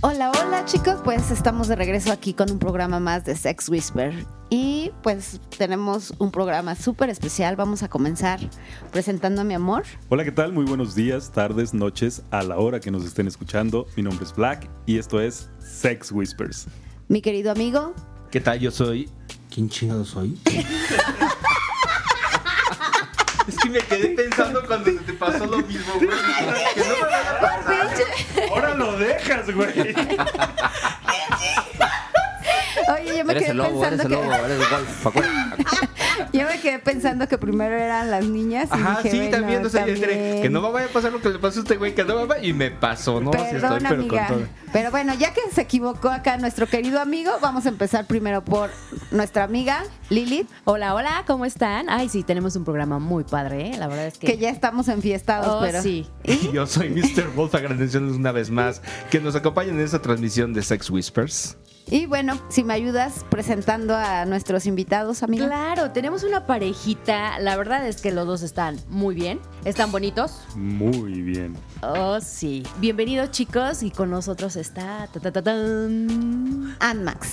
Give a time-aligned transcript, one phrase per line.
[0.00, 4.14] Hola, hola chicos, pues estamos de regreso aquí con un programa más de Sex Whisper
[4.48, 7.56] y pues tenemos un programa súper especial.
[7.56, 8.38] Vamos a comenzar
[8.92, 9.82] presentando a mi amor.
[10.08, 10.52] Hola, ¿qué tal?
[10.52, 13.86] Muy buenos días, tardes, noches, a la hora que nos estén escuchando.
[13.96, 16.66] Mi nombre es Black y esto es Sex Whispers.
[17.08, 17.92] Mi querido amigo,
[18.30, 18.60] ¿Qué tal?
[18.60, 19.08] Yo soy.
[19.52, 20.38] ¿Quién chingado soy?
[23.48, 26.08] es que me quedé pensando cuando te pasó lo mismo, güey.
[26.74, 26.86] Que no
[28.36, 29.72] me Ahora lo dejas, güey.
[32.92, 35.06] oye, yo me Eres quedé el lobo, eres pensando que lobo, eres el wolf.
[35.06, 35.64] acuérdate.
[36.32, 39.66] yo me quedé pensando que primero eran las niñas y Ajá, dije, sí, bueno, también,
[39.66, 40.42] o sea, yo entré, también.
[40.42, 42.16] que no me vaya a pasar lo que le pasó a este güey, que no
[42.16, 43.30] me vaya, y me pasó, ¿no?
[43.30, 44.26] Perdón, estoy, pero amiga.
[44.28, 44.48] con todo.
[44.72, 48.70] Pero bueno, ya que se equivocó acá nuestro querido amigo, vamos a empezar primero por
[49.10, 51.88] nuestra amiga Lilith, Hola, hola, ¿cómo están?
[51.88, 53.76] Ay, sí, tenemos un programa muy padre, ¿eh?
[53.78, 54.26] La verdad es que...
[54.26, 56.06] que ya estamos enfiestados, Oh, pero sí.
[56.24, 57.28] Y yo soy Mr.
[57.34, 61.56] Wolf, agradeciéndoles una vez más que nos acompañen en esta transmisión de Sex Whispers.
[61.90, 65.46] Y bueno, si me ayudas presentando a nuestros invitados, amiga.
[65.46, 67.38] Claro, tenemos una parejita.
[67.38, 69.40] La verdad es que los dos están muy bien.
[69.64, 70.40] Están bonitos.
[70.54, 71.56] Muy bien.
[71.82, 72.62] Oh, sí.
[72.78, 73.82] Bienvenidos, chicos.
[73.82, 75.08] Y con nosotros está...
[75.12, 76.76] ta, ta, ta, tan.
[76.80, 77.28] Anmax.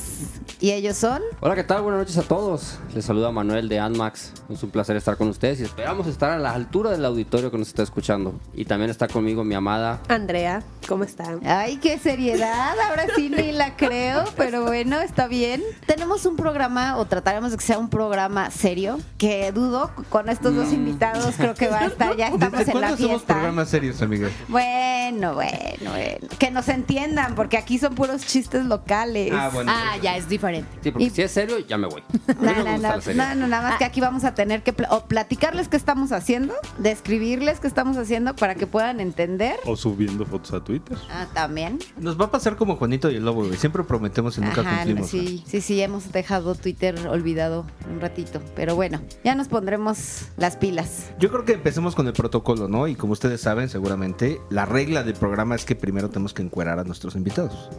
[0.60, 1.22] Y ellos son.
[1.40, 1.84] Hola, ¿qué tal?
[1.84, 2.80] Buenas noches a todos.
[2.94, 4.34] Les saluda Manuel de Anmax.
[4.50, 7.58] Es un placer estar con ustedes y esperamos estar a la altura del auditorio que
[7.58, 8.40] nos está escuchando.
[8.54, 10.02] Y también está conmigo mi amada.
[10.08, 11.42] Andrea, ¿cómo están?
[11.46, 12.74] Ay, qué seriedad.
[12.90, 15.62] Ahora sí ni la creo, pero bueno, está bien.
[15.86, 20.56] Tenemos un programa, o trataremos de que sea un programa serio, que dudo con estos
[20.56, 23.34] dos invitados, creo que va a estar, ya estamos ¿Desde en la fiesta.
[23.34, 24.30] programas serios, amiga?
[24.48, 26.28] Bueno, bueno, bueno.
[26.40, 29.32] Que nos entiendan, porque aquí son puros chistes locales.
[29.36, 29.72] Ah, bueno.
[29.74, 30.70] Ah, ya, es diferente.
[30.82, 32.04] Sí, porque Y- si es serio, ya me voy.
[32.42, 36.12] No, no, no, nada más que aquí vamos a tener que o platicarles qué estamos
[36.12, 39.56] haciendo, describirles qué estamos haciendo para que puedan entender.
[39.66, 40.98] O subiendo fotos a Twitter.
[41.10, 41.80] Ah, también.
[41.98, 43.58] Nos va a pasar como Juanito y el Lobo, güey.
[43.58, 45.10] Siempre prometemos y nunca Ajá, cumplimos.
[45.10, 48.42] sí, sí, sí, hemos dejado Twitter olvidado un ratito.
[48.56, 51.12] Pero bueno, ya nos pondremos las pilas.
[51.20, 52.88] Yo creo que empecemos con el protocolo, ¿no?
[52.88, 56.80] Y como ustedes saben, seguramente, la regla del programa es que primero tenemos que encuerar
[56.80, 57.70] a nuestros invitados.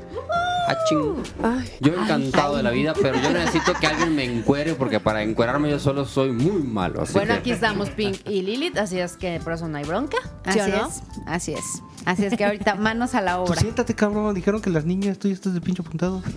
[0.69, 1.15] Ah, ching.
[1.45, 5.23] Ay, Yo encantado de la vida, pero yo necesito que alguien me encuere porque para
[5.23, 7.03] encuerarme yo solo soy muy malo.
[7.03, 9.85] Así Bueno, que- aquí estamos Pink y Lilith, así es que por eso no hay
[9.85, 10.17] bronca.
[10.53, 10.89] ¿Sí Así o no?
[10.89, 11.83] es, así es.
[12.07, 13.61] Así es que ahorita manos a la Tú obra.
[13.61, 14.35] siéntate, cabrón.
[14.35, 16.23] Dijeron que las niñas, tú ya estás de pincho apuntado.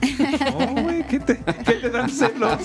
[0.54, 2.60] Oh, güey, ¿qué te, qué te dan celos?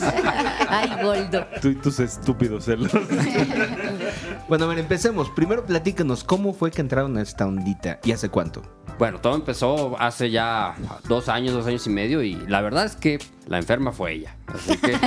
[0.69, 1.47] Ay, Goldo.
[1.61, 2.91] Tú y tus estúpidos celos.
[4.49, 5.31] Bueno, a ver, empecemos.
[5.31, 8.63] Primero platícanos cómo fue que entraron a esta ondita y hace cuánto.
[8.99, 10.75] Bueno, todo empezó hace ya
[11.09, 14.37] dos años, dos años y medio y la verdad es que la enferma fue ella.
[14.47, 14.93] Así que...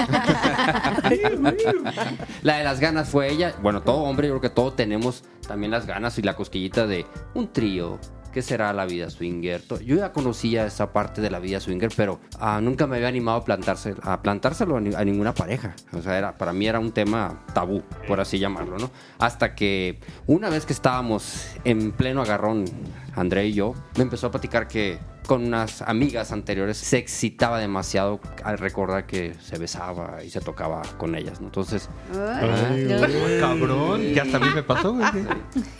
[2.41, 3.53] la de las ganas fue ella.
[3.61, 7.05] Bueno, todo hombre, yo creo que todos tenemos también las ganas y la cosquillita de
[7.33, 7.99] un trío.
[8.33, 9.63] ¿Qué será la vida swinger?
[9.83, 13.39] Yo ya conocía esa parte de la vida swinger, pero ah, nunca me había animado
[13.39, 15.75] a, plantarse, a plantárselo a, a ninguna pareja.
[15.93, 18.91] O sea, era, para mí era un tema tabú, por así llamarlo, ¿no?
[19.17, 22.65] Hasta que una vez que estábamos en pleno agarrón,
[23.17, 28.21] André y yo, me empezó a platicar que con unas amigas anteriores se excitaba demasiado
[28.45, 31.47] al recordar que se besaba y se tocaba con ellas, ¿no?
[31.47, 31.89] Entonces,
[33.39, 35.05] Cabrón, que hasta a mí me pasó, güey.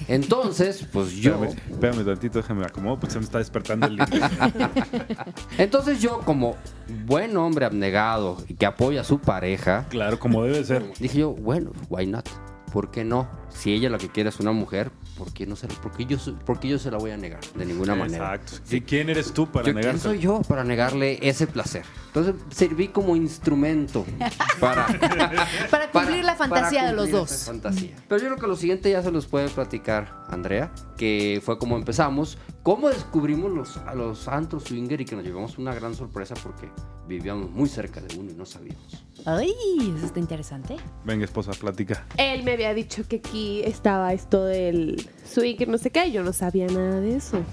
[0.08, 1.36] entonces, pues yo...
[1.46, 3.98] Espérame, espérame tantito, déjame me acomodo porque se me está despertando el
[5.58, 6.58] Entonces yo como
[7.06, 10.92] buen hombre abnegado y que apoya a su pareja, Claro, como debe ser.
[11.00, 12.28] dije yo, bueno, why not?
[12.72, 13.28] ¿Por qué no?
[13.50, 16.20] Si ella lo que quiere es una mujer, ¿por qué no se, por qué yo,
[16.20, 17.40] se- por qué yo se la voy a negar?
[17.56, 18.36] De ninguna manera.
[18.36, 18.76] Exacto.
[18.76, 19.92] ¿Y quién eres tú para Yo, negar?
[19.94, 21.86] ¿Quién soy yo para negarle ese placer?
[22.08, 24.06] Entonces serví como instrumento
[24.60, 24.86] para,
[25.72, 27.44] Para cumplir la fantasía para de los cumplir dos.
[27.46, 27.96] fantasía.
[28.08, 31.78] Pero yo creo que lo siguiente ya se los puede platicar Andrea, que fue como
[31.78, 36.36] empezamos, cómo descubrimos los, a los antros swinger y que nos llevamos una gran sorpresa
[36.44, 36.70] porque
[37.08, 39.04] vivíamos muy cerca de uno y no sabíamos.
[39.30, 39.54] Ay,
[39.98, 40.78] eso está interesante.
[41.04, 42.06] Venga, esposa, platica.
[42.16, 46.24] él me había dicho que aquí estaba esto del swinger, no sé qué, y yo
[46.24, 47.44] no sabía nada de eso.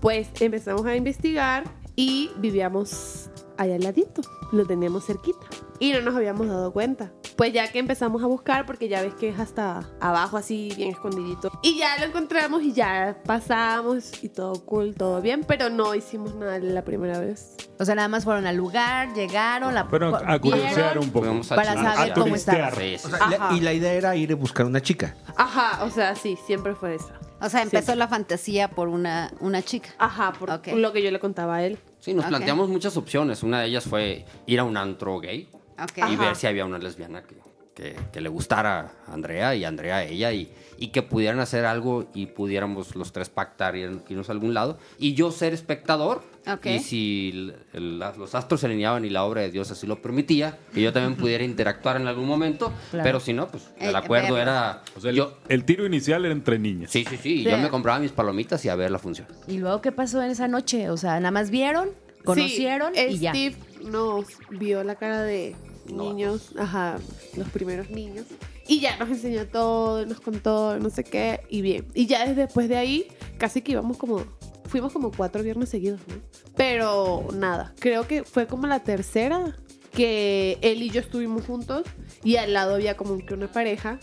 [0.00, 1.62] Pues empezamos a investigar
[1.94, 3.30] y vivíamos
[3.62, 4.22] allá al ladito,
[4.52, 5.46] lo teníamos cerquita
[5.78, 7.12] y no nos habíamos dado cuenta.
[7.36, 10.90] Pues ya que empezamos a buscar, porque ya ves que es hasta abajo, así bien
[10.90, 11.50] escondidito.
[11.62, 16.34] Y ya lo encontramos y ya pasamos y todo cool, todo bien, pero no hicimos
[16.34, 17.56] nada la primera vez.
[17.78, 21.40] O sea, nada más fueron al lugar, llegaron, la Pero a curiosear un poco.
[21.48, 22.70] Para saber A cómo estaba.
[22.70, 22.74] turistear.
[22.76, 23.54] Sí, sí, O sea, y la- Ajá.
[23.56, 25.16] y la idea era ir a buscar una chica.
[25.36, 27.10] Ajá, o sea, sí, siempre fue eso.
[27.40, 27.96] O sea, empezó Siempre.
[27.96, 29.88] la fantasía por una, una chica.
[29.98, 30.68] Ajá, por Ok.
[30.76, 31.78] lo que yo le contaba a él.
[32.02, 33.44] Sí, nos planteamos muchas opciones.
[33.44, 35.48] Una de ellas fue ir a un antro gay
[35.96, 36.16] y Ajá.
[36.16, 37.36] ver si había una lesbiana que,
[37.74, 41.64] que- que le gustara a Andrea y Andrea a ella y, y que pudieran hacer
[41.64, 44.78] algo y pudiéramos los tres pactar y irnos a algún lado.
[44.98, 46.22] Y yo ser espectador.
[46.46, 46.66] Ok.
[46.66, 50.58] Y si el- los astros se alineaban y la obra de Dios así lo permitía,
[50.74, 52.72] que yo también pudiera interactuar en algún momento.
[52.90, 53.04] Claro.
[53.04, 54.50] Pero si no, pues el Eh, acuerdo verlo.
[54.50, 54.82] era...
[54.96, 56.90] O sea, el, yo, el tiro inicial era entre niñas.
[56.90, 57.38] sí, sí, sí.
[57.38, 57.44] Sí.
[57.44, 59.26] Yo me compraba mis palomitas y a ver la función.
[59.46, 60.90] ¿Y luego qué pasó en esa noche?
[60.90, 61.88] O sea, nada más vieron,
[62.24, 63.30] conocieron Sí, y ya.
[63.30, 65.54] Steve nos vio la cara de
[65.86, 66.98] niños, ajá,
[67.36, 68.26] los primeros niños.
[68.68, 71.86] Y ya nos enseñó todo, nos contó no sé qué, y bien.
[71.94, 73.08] Y ya desde después de ahí,
[73.38, 74.24] casi que íbamos como,
[74.66, 76.14] fuimos como cuatro viernes seguidos, ¿no?
[76.56, 79.56] Pero nada, creo que fue como la tercera
[79.92, 81.84] que él y yo estuvimos juntos
[82.24, 83.98] y al lado había como que una pareja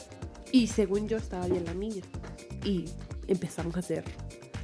[0.51, 2.03] y según yo estaba bien la niña.
[2.63, 2.85] Y
[3.27, 4.03] empezamos a hacer.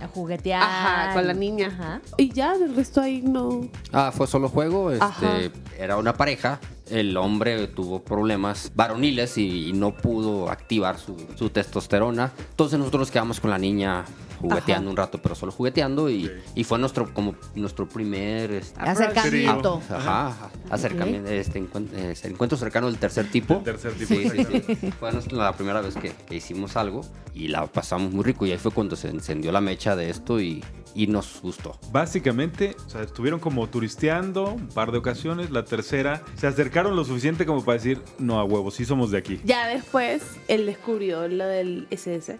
[0.01, 0.61] A juguetear.
[0.61, 1.67] Ajá, con la niña.
[1.67, 2.01] Ajá.
[2.17, 3.69] Y ya, del resto ahí no.
[3.93, 4.89] Ah, fue solo juego.
[4.89, 5.39] Ajá.
[5.39, 6.59] Este, era una pareja.
[6.89, 12.31] El hombre tuvo problemas varoniles y, no pudo activar su, su testosterona.
[12.51, 14.05] Entonces nosotros nos quedamos con la niña
[14.41, 16.09] jugueteando un rato, pero solo jugueteando.
[16.09, 19.81] Y, y fue nuestro como nuestro primer este, Acercamiento.
[19.89, 20.49] Ajá, ajá.
[20.69, 23.55] Acercamiento, este, encuent- eh, este, encuentro cercano del tercer tipo.
[23.55, 24.45] Del tercer tipo, Sí, sí,
[24.75, 24.91] sí.
[24.99, 27.01] Fue nuestra- la primera vez que, que hicimos algo
[27.33, 28.45] y la pasamos muy rico.
[28.45, 31.77] Y ahí fue cuando se encendió la mecha de esto y, y nos gustó.
[31.91, 35.51] Básicamente, o sea, estuvieron como turisteando un par de ocasiones.
[35.51, 39.17] La tercera, se acercaron lo suficiente como para decir, no, a huevo, sí somos de
[39.17, 39.39] aquí.
[39.43, 42.37] Ya después él descubrió lo del SS,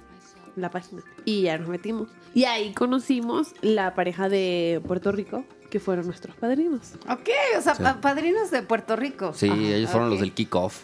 [0.55, 2.09] la página, y ya nos metimos.
[2.33, 6.93] Y ahí conocimos la pareja de Puerto Rico, que fueron nuestros padrinos.
[7.09, 9.33] Ok, o sea, pa- padrinos de Puerto Rico.
[9.33, 10.83] Sí, ellos fueron los del kickoff.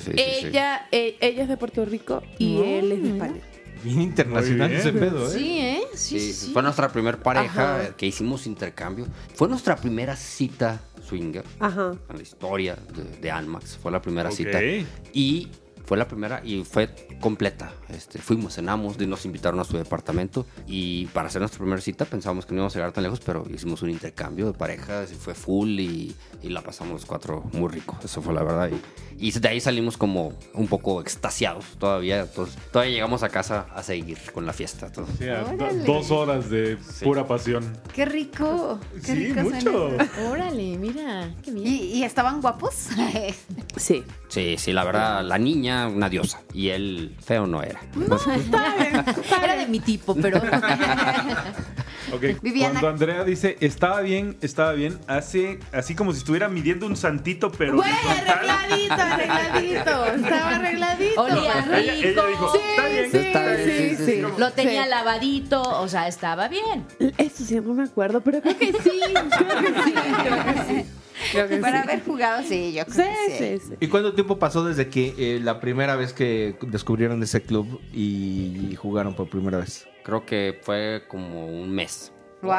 [0.00, 3.08] Sí, ella, eh, ella es de Puerto Rico y No, él es de.
[3.10, 3.40] España.
[3.84, 5.30] Bien internacional ese pedo, ¿eh?
[5.30, 5.80] Sí, ¿eh?
[5.94, 6.52] Sí, Sí.
[6.52, 7.96] Fue nuestra primer pareja Ajá.
[7.96, 9.06] que hicimos intercambio.
[9.34, 11.96] Fue nuestra primera cita swinger Ajá.
[12.08, 13.76] en la historia de, de Anmax.
[13.82, 14.36] Fue la primera Ok.
[14.36, 14.60] cita.
[15.12, 15.48] Y
[15.84, 16.88] fue la primera y fue
[17.20, 17.72] completa.
[17.88, 20.46] Este, fuimos, cenamos, nos invitaron a su departamento.
[20.66, 23.44] Y para hacer nuestra primera cita pensábamos que no íbamos a llegar tan lejos, pero
[23.52, 27.68] hicimos un intercambio de parejas y fue full y, y la pasamos los cuatro muy
[27.68, 27.98] rico.
[28.04, 28.70] Eso fue la verdad.
[29.18, 32.20] Y, y de ahí salimos como un poco extasiados todavía.
[32.22, 34.90] Entonces, todavía llegamos a casa a seguir con la fiesta.
[35.18, 35.26] Sí,
[35.86, 37.76] dos horas de pura pasión.
[37.94, 38.78] Qué rico.
[39.04, 39.90] Qué Sí, rico mucho.
[40.30, 41.66] Órale, mira, qué bien.
[41.66, 42.88] ¿Y, y estaban guapos?
[43.76, 44.04] Sí.
[44.28, 46.40] Sí, sí, la verdad, la niña, una diosa.
[46.54, 47.80] Y él, feo no era.
[49.42, 50.40] Era de mi tipo, pero.
[52.12, 52.78] Ok, Viviana.
[52.80, 57.50] Cuando Andrea dice, estaba bien, estaba bien, hace así como si estuviera midiendo un santito,
[57.50, 57.76] pero...
[57.76, 60.06] Güey, arregladito, arregladito.
[60.06, 61.22] Estaba arregladito.
[61.22, 62.26] Olía Ella, ella rico.
[62.26, 64.12] dijo, Sí, está bien, sí, Está bien, sí, sí, sí, sí.
[64.12, 64.22] sí.
[64.36, 64.90] Lo tenía Sí.
[64.90, 66.84] lavadito, o sea, estaba bien.
[67.16, 69.00] Eso sí, no me acuerdo, pero creo que sí.
[69.10, 70.84] Creo que sí, creo que sí.
[71.30, 71.88] Creo que Para sí.
[71.88, 73.60] haber jugado, sí, yo creo Sí, que sí.
[73.60, 73.74] sí, sí.
[73.80, 78.74] ¿Y cuánto tiempo pasó desde que eh, la primera vez que descubrieron ese club y
[78.76, 79.86] jugaron por primera vez?
[80.04, 82.12] Creo que fue como un mes.
[82.42, 82.50] Wow,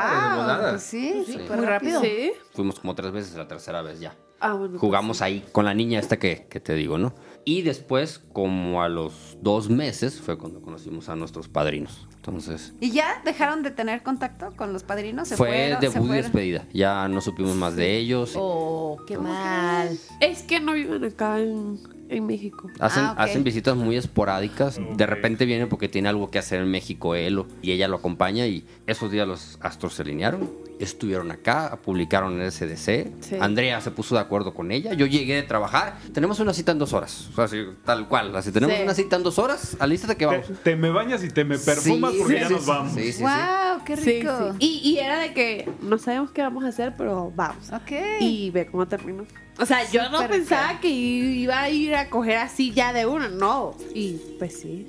[0.69, 1.99] pues sí, Sí, muy rápido.
[2.01, 2.31] Sí.
[2.53, 4.15] Fuimos como tres veces, la tercera vez ya.
[4.39, 4.79] Ah, bueno.
[4.79, 7.13] Jugamos ahí con la niña esta que, que te digo, ¿no?
[7.45, 12.07] Y después, como a los dos meses, fue cuando conocimos a nuestros padrinos.
[12.25, 15.27] Entonces, ¿Y ya dejaron de tener contacto con los padrinos?
[15.27, 15.81] ¿Se fue fueron?
[15.81, 16.23] ¿Se debut y fueron?
[16.23, 16.65] despedida.
[16.71, 18.35] Ya no supimos más de ellos.
[18.37, 19.99] Oh, qué mal.
[20.21, 22.69] Es que no viven acá en, en México.
[22.79, 24.79] Hacen, Ah, hacen visitas muy esporádicas.
[24.97, 27.97] De repente viene porque tiene algo que hacer en México él o- y ella lo
[27.97, 28.45] acompaña.
[28.47, 30.49] Y esos días los astros se alinearon.
[30.79, 33.11] Estuvieron acá, publicaron en el SDC.
[33.21, 33.35] Sí.
[33.39, 34.93] Andrea se puso de acuerdo con ella.
[34.93, 35.97] Yo llegué de trabajar.
[36.13, 37.29] Tenemos una cita en dos horas.
[37.31, 38.35] O sea, así, tal cual.
[38.35, 38.81] Así tenemos Sí.
[38.83, 39.77] una cita en dos horas.
[39.79, 40.47] Alístate que vamos.
[40.63, 42.93] te me bañas y te me perfumas Sí, porque sí, ya sí, nos vamos.
[42.93, 43.21] Sí, sí, sí.
[43.23, 44.31] Wow, qué rico.
[44.51, 44.57] sí.
[44.59, 47.69] Y, y era de que no sabemos qué vamos a hacer, pero vamos.
[47.71, 47.91] Ok.
[48.19, 49.25] Y ve cómo terminó.
[49.59, 53.27] O sea, yo no pensaba que iba a ir a coger así ya de una,
[53.27, 53.75] no.
[53.93, 54.87] Y pues sí,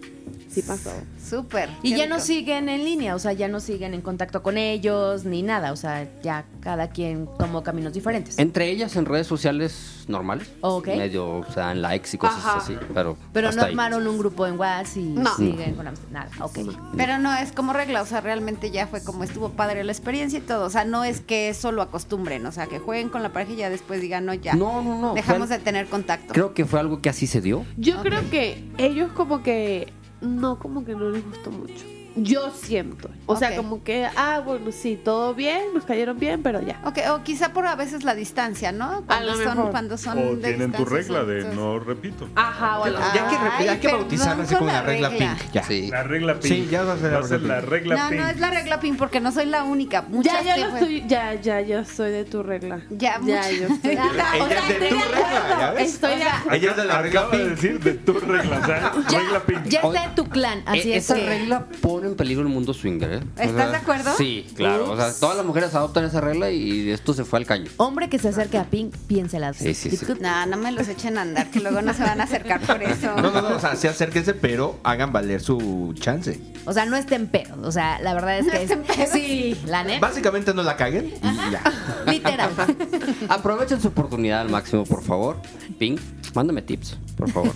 [0.54, 0.90] sí pasó.
[1.28, 1.68] Súper.
[1.82, 5.24] Y ya no siguen en línea, o sea, ya no siguen en contacto con ellos
[5.24, 8.38] ni nada, o sea, ya cada quien tomó caminos diferentes.
[8.38, 10.50] Entre ellas en redes sociales normales.
[10.60, 10.88] Ok.
[10.88, 12.58] Medio, o sea, en likes y cosas Ajá.
[12.58, 12.76] así.
[12.92, 13.70] Pero, Pero no ahí.
[13.70, 15.34] armaron un grupo en WhatsApp y No.
[15.36, 16.28] siguen con nada.
[16.40, 16.58] Ok.
[16.96, 20.38] Pero no es como regla, o sea, realmente ya fue como estuvo padre la experiencia
[20.38, 20.66] y todo.
[20.66, 23.52] O sea, no es que eso lo acostumbren, o sea, que jueguen con la pareja
[23.52, 24.54] y ya después digan, no, ya.
[24.54, 25.14] No, no, no.
[25.14, 26.32] Dejamos de tener contacto.
[26.32, 27.64] Creo que fue algo que así se dio.
[27.76, 29.92] Yo creo que ellos como que
[30.24, 31.93] no, como que no les gustó mucho.
[32.16, 33.10] Yo siento.
[33.26, 36.80] O sea, como que, ah, bueno, sí, todo bien, nos cayeron bien, pero ya.
[36.84, 39.02] Ok, o quizá por a veces la distancia, ¿no?
[39.06, 39.70] Cuando lo son, mejor.
[39.72, 42.28] cuando son O de tienen tu regla son- de son- no repito.
[42.36, 44.80] Ajá, o a lo- Ya hay que, Ay, hay que bautizarla así con como la
[44.82, 45.36] la regla, regla.
[45.40, 45.52] pink.
[45.52, 45.62] Ya.
[45.64, 45.88] Sí.
[45.90, 46.44] La regla pink.
[46.54, 47.70] Sí, ya va a ser la Va a ser regla la pink.
[47.70, 48.20] regla No, pink.
[48.20, 50.02] no es la regla pin porque no soy la única.
[50.02, 52.80] Muchas Ya, ya lo fue- estoy, ya, ya, yo soy de tu regla.
[52.90, 53.90] Ya, ya, yo estoy.
[53.92, 54.14] Ella O
[54.48, 55.74] sea, es de tu de regla, ¿ya?
[55.78, 57.42] Estoy de Ella es de la regla de pink.
[57.50, 59.64] decir de tu regla, o sea, Ya, regla pink.
[59.64, 61.04] ya está en tu clan, así E- es.
[61.04, 63.20] Esa que- regla pone en peligro el mundo swinger, ¿eh?
[63.38, 64.14] O ¿Estás de acuerdo?
[64.16, 64.90] Sí, claro.
[64.90, 67.70] O sea, todas las mujeres adoptan esa regla y esto se fue al caño.
[67.76, 69.52] Hombre que se acerque a Pink, piénsela.
[69.52, 70.06] Sí, sí, sí.
[70.20, 72.82] No, no me los echen a andar, que luego no se van a acercar por
[72.82, 73.14] eso.
[73.16, 76.40] No, no, no, o sea, sí acérquense, pero hagan valer su chance.
[76.66, 77.58] O sea, no estén pedos.
[77.62, 78.62] O sea, la verdad es que
[79.02, 79.10] es.
[79.10, 80.00] Sí, la neta.
[80.00, 81.62] Básicamente no la caguen y ya.
[82.06, 82.50] Literal.
[83.28, 85.36] Aprovechen su oportunidad al máximo, por favor.
[85.78, 86.00] Pink,
[86.34, 87.52] mándame tips, por favor.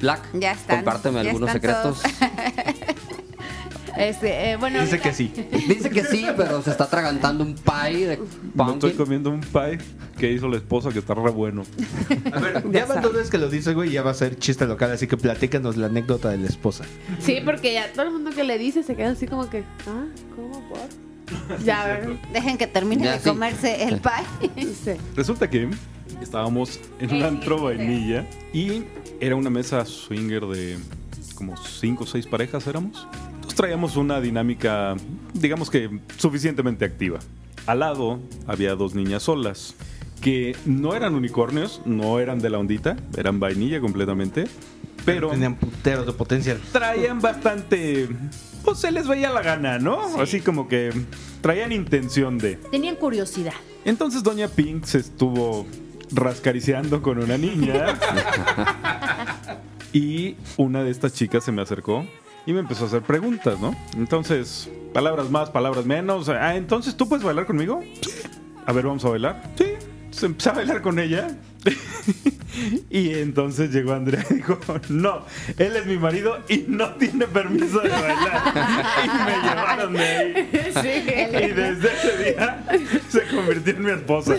[0.00, 2.02] Black, Ya están, compárteme ya algunos están secretos.
[3.96, 5.32] Este, eh, bueno, Dice ahorita- que sí.
[5.68, 8.18] Dice que sí, pero se está tragantando un pie de
[8.54, 9.78] Me estoy comiendo un pie
[10.18, 11.62] que hizo la esposa que está re bueno.
[12.32, 14.36] A ver, ya van dos veces que lo dice, güey, y ya va a ser
[14.38, 16.84] chiste local, así que platícanos la anécdota de la esposa.
[17.20, 20.04] Sí, porque ya todo el mundo que le dice se queda así como que, ah,
[20.34, 20.78] ¿cómo por?
[21.64, 22.16] Ya, ¿verdad?
[22.32, 23.28] Dejen que termine Ya, de sí.
[23.28, 24.50] comerse el pie.
[24.74, 24.90] Sí.
[25.16, 25.68] Resulta que
[26.20, 28.84] estábamos en un antro vainilla y
[29.20, 30.78] era una mesa swinger de
[31.34, 33.06] como cinco o seis parejas éramos.
[33.54, 34.96] Traíamos una dinámica,
[35.32, 37.20] digamos que suficientemente activa.
[37.66, 39.74] Al lado había dos niñas solas
[40.20, 44.46] que no eran unicornios, no eran de la ondita, eran vainilla completamente,
[45.04, 46.60] pero Tenían puteros de potencial.
[46.72, 48.08] traían bastante,
[48.64, 50.00] pues se les veía la gana, ¿no?
[50.18, 50.92] Así como que
[51.42, 52.56] traían intención de.
[52.56, 53.52] Tenían curiosidad.
[53.84, 55.66] Entonces Doña Pink se estuvo
[56.10, 57.98] rascariciando con una niña.
[59.92, 62.04] y una de estas chicas se me acercó
[62.46, 63.74] y me empezó a hacer preguntas, ¿no?
[63.96, 66.28] Entonces, palabras más, palabras menos.
[66.28, 67.80] Ah, entonces tú puedes bailar conmigo?
[68.66, 69.42] A ver, vamos a bailar.
[69.56, 69.73] Sí.
[70.14, 71.26] Se empezó a bailar con ella.
[72.90, 74.58] y entonces llegó Andrea y dijo,
[74.90, 75.22] no,
[75.58, 78.52] él es mi marido y no tiene permiso de bailar.
[79.04, 80.48] y me llevaron de ahí.
[80.52, 82.64] Y desde ese día
[83.08, 84.36] se convirtió en mi esposa.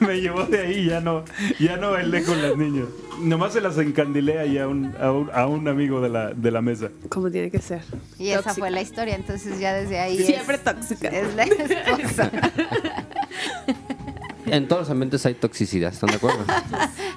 [0.00, 1.24] Me llevó de ahí y ya no,
[1.58, 2.86] ya no bailé con las niñas.
[3.20, 6.50] Nomás se las encandilé ahí a un, a un, a un amigo de la, de
[6.50, 6.88] la mesa.
[7.08, 7.82] Como tiene que ser.
[8.18, 11.08] Y esa fue la historia, entonces ya desde ahí es- Siempre tóxica.
[11.08, 12.30] es la esposa.
[14.46, 16.44] En todos los ambientes hay toxicidad, ¿están de acuerdo?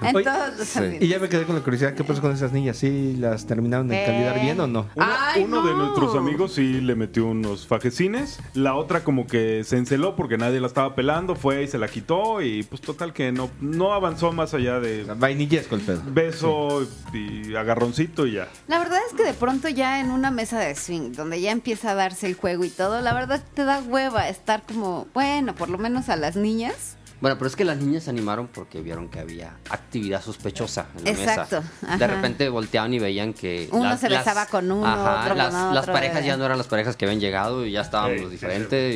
[0.01, 0.79] En Oye, todos los sí.
[0.79, 1.05] ambientes.
[1.07, 2.77] Y ya me quedé con la curiosidad, ¿qué pasó con esas niñas?
[2.77, 4.05] ¿Sí las terminaron de Eh.
[4.05, 4.85] candidar bien o no?
[4.95, 8.39] Uno, Ay, uno de nuestros amigos sí le metió unos fajecines.
[8.53, 11.89] La otra como que se enceló porque nadie la estaba pelando, fue y se la
[11.89, 16.01] quitó y pues total que no, no avanzó más allá de Vainillesco el pedo.
[16.07, 18.47] beso y agarroncito y ya.
[18.69, 21.91] La verdad es que de pronto ya en una mesa de swing, donde ya empieza
[21.91, 25.69] a darse el juego y todo, la verdad te da hueva estar como, bueno, por
[25.69, 26.95] lo menos a las niñas.
[27.21, 31.03] Bueno, pero es que las niñas se animaron porque vieron que había actividad sospechosa en
[31.05, 31.73] la Exacto, mesa.
[31.85, 31.97] ajá.
[31.97, 33.67] De repente volteaban y veían que...
[33.71, 36.27] Uno se besaba con uno, otro con las, las parejas eh.
[36.27, 38.95] ya no eran las parejas que habían llegado y ya estábamos Sí, sí, diferentes.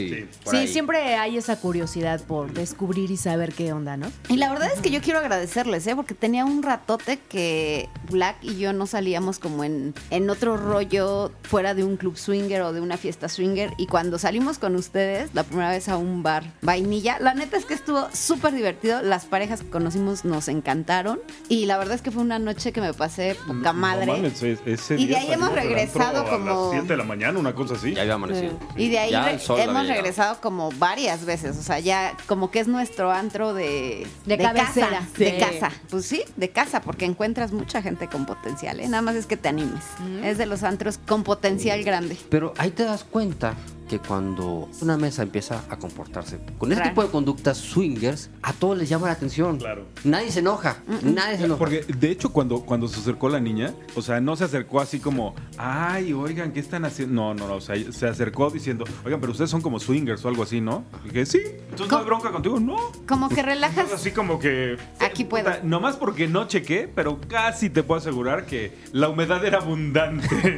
[0.50, 0.74] sí, y sí.
[0.74, 4.12] siempre hay esa curiosidad por descubrir y saber qué onda, ¿no?
[4.30, 5.96] Y la verdad es que yo quiero agradecerles, ¿eh?
[5.96, 11.32] Porque tenía un ratote que Black y yo no salíamos como en, en otro rollo
[11.44, 13.72] fuera de un club swinger o de una fiesta swinger.
[13.78, 17.66] Y cuando salimos con ustedes, la primera vez a un bar vainilla, la neta es
[17.66, 19.02] que estuvo súper divertido.
[19.02, 21.20] Las parejas que conocimos nos encantaron.
[21.50, 24.06] Y la verdad es que fue una noche que me pasé poca madre.
[24.06, 27.40] No mames, ese Y de ahí hemos regresado como- A las 7 de la mañana,
[27.40, 27.94] una cosa así.
[27.94, 28.58] Ya había amanecido.
[28.76, 32.68] Y de ahí re- hemos regresado como varias veces, o sea, ya como que es
[32.68, 34.90] nuestro antro de, De cabecera.
[34.90, 35.72] casa, de casa.
[35.90, 38.88] Pues sí, de casa, porque encuentras mucha gente con potencial, ¿eh?
[38.88, 39.84] nada más es que te animes.
[40.24, 42.18] Es de los antros con potencial grande.
[42.30, 43.54] Pero ahí te das cuenta
[43.94, 46.92] que cuando una mesa empieza a comportarse con este Raro.
[46.92, 49.58] tipo de conductas swingers, a todos les llama la atención.
[49.60, 49.86] Claro.
[50.04, 50.78] Nadie se enoja.
[51.04, 51.60] Nadie se enoja.
[51.60, 55.00] Porque de hecho cuando, cuando se acercó la niña, o sea, no se acercó así
[55.00, 57.14] como, ay, oigan, ¿qué están haciendo?
[57.14, 60.30] No, no, no, o sea, se acercó diciendo, oigan, pero ustedes son como swingers o
[60.30, 60.86] algo así, ¿no?
[61.06, 62.78] Y dije, sí, entonces no hay bronca contigo, no.
[63.08, 63.78] Como que relajas.
[63.78, 64.78] Entonces, así como que...
[65.00, 65.46] Aquí puedo.
[65.46, 70.58] Puta, Nomás porque no chequé, pero casi te puedo asegurar que la humedad era abundante.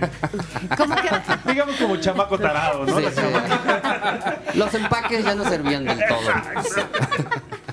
[0.77, 1.09] Como que
[1.51, 2.97] Digamos como chamaco tarado, ¿no?
[2.97, 3.15] Sí, La sí.
[4.55, 6.20] Los empaques ya no servían del todo.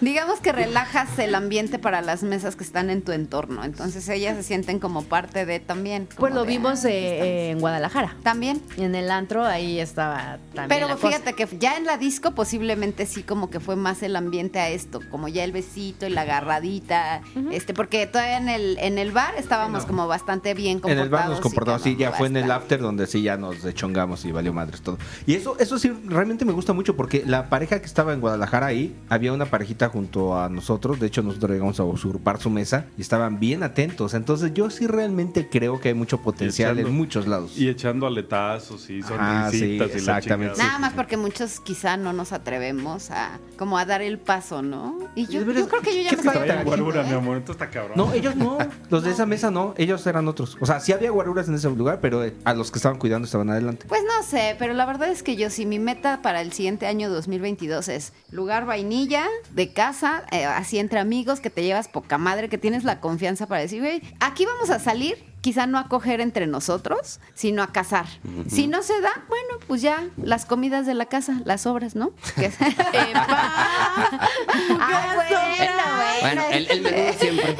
[0.02, 3.62] Digamos que relajas el ambiente para las mesas que están en tu entorno.
[3.62, 6.08] Entonces ellas se sienten como parte de también.
[6.16, 8.16] Pues lo de, vimos ah, eh, en Guadalajara.
[8.24, 8.60] También.
[8.78, 10.68] En el antro ahí estaba también.
[10.68, 11.06] Pero la cosa.
[11.06, 14.70] fíjate que ya en la disco posiblemente sí como que fue más el ambiente a
[14.70, 19.12] esto, como ya el besito y la agarradita, este, porque todavía en el, en el
[19.12, 21.04] bar estábamos como bastante bien En comportados.
[21.04, 23.62] el bar nos y comportamos no, ya fue en el after donde sí ya nos
[23.62, 24.98] dechongamos y valió madres todo.
[25.26, 28.66] Y eso, eso sí, realmente me gusta mucho porque la pareja que estaba en Guadalajara
[28.66, 32.86] ahí, había una parejita junto a nosotros, de hecho nosotros llegamos a usurpar su mesa
[32.96, 34.14] y estaban bien atentos.
[34.14, 37.56] Entonces yo sí realmente creo que hay mucho potencial echando- en muchos lados.
[37.58, 40.58] Y echando aletazos y Ah, sí, sonrisitas y la exactamente.
[40.58, 44.98] Nada más porque muchos quizá no nos atrevemos a como a dar el paso, ¿no?
[45.14, 47.06] Y yo, yo creo que yo ya ¿qué me atrayendo, guarura, ¿eh?
[47.08, 47.92] mi amor, esto está cabrón.
[47.96, 48.58] No, ellos no.
[48.90, 49.74] Los de esa mesa no.
[49.76, 50.56] Ellos eran otros.
[50.60, 53.26] O sea, sí había guaruras en ese lugar, pero eh, a los que estaban cuidando
[53.26, 53.86] estaban adelante.
[53.88, 56.86] Pues no sé, pero la verdad es que yo sí, mi meta para el siguiente
[56.86, 62.18] año 2022 es lugar vainilla, de casa, eh, así entre amigos, que te llevas poca
[62.18, 65.88] madre, que tienes la confianza para decir, güey, aquí vamos a salir, quizá no a
[65.88, 68.06] coger entre nosotros, sino a casar.
[68.48, 72.12] Si no se da, bueno, pues ya las comidas de la casa, las obras, ¿no?
[74.80, 75.38] Ah, bueno,
[76.20, 77.56] Bueno, el, el menú de siempre.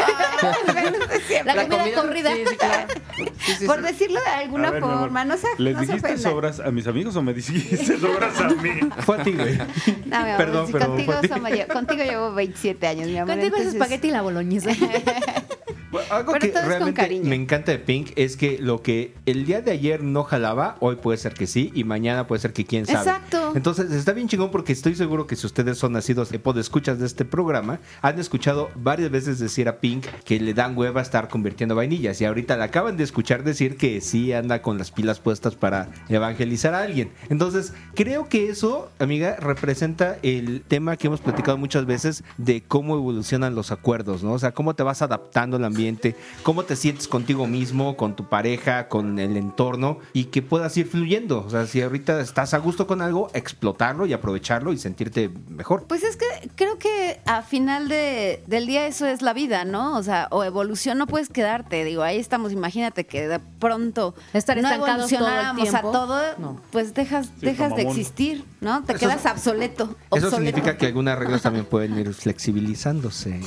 [1.45, 2.33] La, comida, corrida.
[2.35, 2.87] Sí, sí, claro.
[3.43, 3.83] Sí, sí, Por sí.
[3.83, 6.33] decirlo de alguna ver, forma, no se ¿Les no se dijiste ofendan.
[6.33, 8.71] sobras a mis amigos o me dijiste sobras a mí?
[9.01, 9.59] Fue a ti, güey.
[9.59, 9.65] No,
[10.07, 11.29] mi amor, Perdón, si pero contigo, fue a ti.
[11.29, 13.35] somos yo- contigo llevo 27 años, mi amor.
[13.35, 14.71] Contigo es entonces- espagueti y la boloñesa.
[15.93, 19.61] Bueno, algo Pero que realmente me encanta de Pink es que lo que el día
[19.61, 22.87] de ayer no jalaba, hoy puede ser que sí y mañana puede ser que quién
[22.87, 22.99] sabe.
[22.99, 23.42] Exacto.
[23.55, 27.07] Entonces está bien chingón porque estoy seguro que si ustedes son nacidos de escuchas de
[27.07, 31.75] este programa, han escuchado varias veces decir a Pink que le dan hueva estar convirtiendo
[31.75, 35.55] vainillas y ahorita le acaban de escuchar decir que sí anda con las pilas puestas
[35.55, 37.13] para evangelizar a alguien.
[37.29, 42.97] Entonces creo que eso, amiga, representa el tema que hemos platicado muchas veces de cómo
[42.97, 44.33] evolucionan los acuerdos, ¿no?
[44.33, 48.29] O sea, cómo te vas adaptando al ambiente, cómo te sientes contigo mismo, con tu
[48.29, 51.45] pareja, con el entorno y que puedas ir fluyendo.
[51.47, 55.85] O sea, si ahorita estás a gusto con algo, explotarlo y aprovecharlo y sentirte mejor.
[55.87, 59.97] Pues es que creo que a final de, del día eso es la vida, ¿no?
[59.99, 61.85] O sea, o evolución, no puedes quedarte.
[61.85, 65.89] Digo, ahí estamos, imagínate que de pronto Estar no todo el evolucionáramos tiempo.
[65.89, 66.61] a todo, No.
[66.71, 68.83] pues dejas, Sí, dejas de existir, ¿no?
[68.85, 69.85] Te Eso quedas es- obsoleto.
[69.85, 69.97] Eso
[70.27, 70.37] obsoleto.
[70.37, 73.41] significa que algunas reglas también pueden ir flexibilizándose.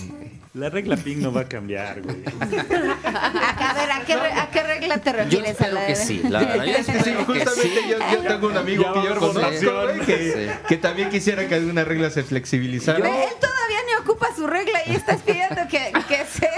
[0.55, 2.23] La regla Pink no va a cambiar, güey.
[2.25, 5.47] A, a ver, ¿a qué, re- a qué regla te Yo refieres?
[5.49, 6.65] ¿A espero la que de- sí, la verdad.
[6.65, 7.89] Yo espero que justamente sí.
[7.89, 9.41] yo, yo tengo un amigo Ya que yo conozco
[9.83, 10.17] güey, que,
[10.53, 10.59] Sí.
[10.69, 12.99] que también quisiera que alguna regla se flexibilizara.
[12.99, 16.49] Él todavía ni ocupa su regla y estás pidiendo que, que se.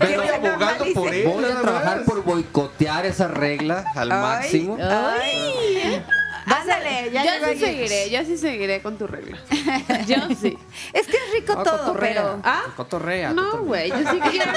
[0.00, 0.94] Pero que se abogando normalice.
[0.94, 1.24] por él.
[1.28, 2.06] Voy a nada trabajar más.
[2.06, 4.78] por boicotear esa regla al Ay, máximo.
[4.80, 6.02] ay.
[6.46, 9.38] Ándale, ya yo sí seguiré, yo sí seguiré con tu regla.
[10.06, 10.58] Yo sí.
[10.92, 12.14] Es que es rico todo, cotorrea.
[12.14, 12.40] pero.
[12.44, 12.62] ¿Ah?
[12.76, 13.32] Cotorrea.
[13.32, 14.52] No, güey, yo sí quiero.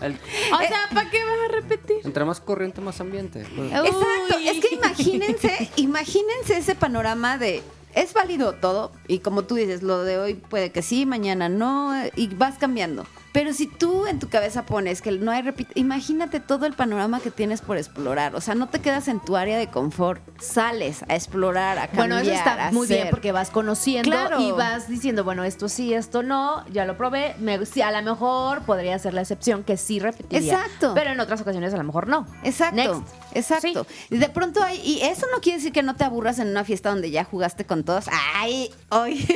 [0.00, 0.18] El-
[0.52, 1.96] O sea, ¿para qué vas a repetir?
[2.04, 3.44] entre más corriente, más ambiente.
[3.54, 7.62] Pues, Exacto, es que imagínense, imagínense ese panorama de
[7.94, 11.92] es válido todo y como tú dices, lo de hoy puede que sí, mañana no
[12.16, 13.06] y vas cambiando.
[13.34, 17.18] Pero si tú en tu cabeza pones que no hay repit, imagínate todo el panorama
[17.18, 18.36] que tienes por explorar.
[18.36, 21.96] O sea, no te quedas en tu área de confort, sales a explorar, a cambiar.
[22.08, 24.40] Bueno, eso está a muy bien porque vas conociendo Claro.
[24.40, 28.00] y vas diciendo, bueno, esto sí, esto no, ya lo probé, me, sí, a lo
[28.08, 30.52] mejor podría ser la excepción que sí repetiría.
[30.54, 30.92] Exacto.
[30.94, 32.28] Pero en otras ocasiones a lo mejor no.
[32.44, 33.14] Exacto, Next.
[33.34, 33.84] exacto.
[34.10, 36.62] Y de pronto hay, y eso no quiere decir que no te aburras en una
[36.62, 38.04] fiesta donde ya jugaste con todos.
[38.36, 39.26] Ay, hoy.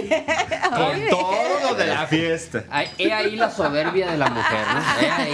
[0.71, 2.63] Con todo de la fiesta.
[2.97, 4.81] He ahí la soberbia de la mujer, ¿no?
[5.07, 5.33] He ahí.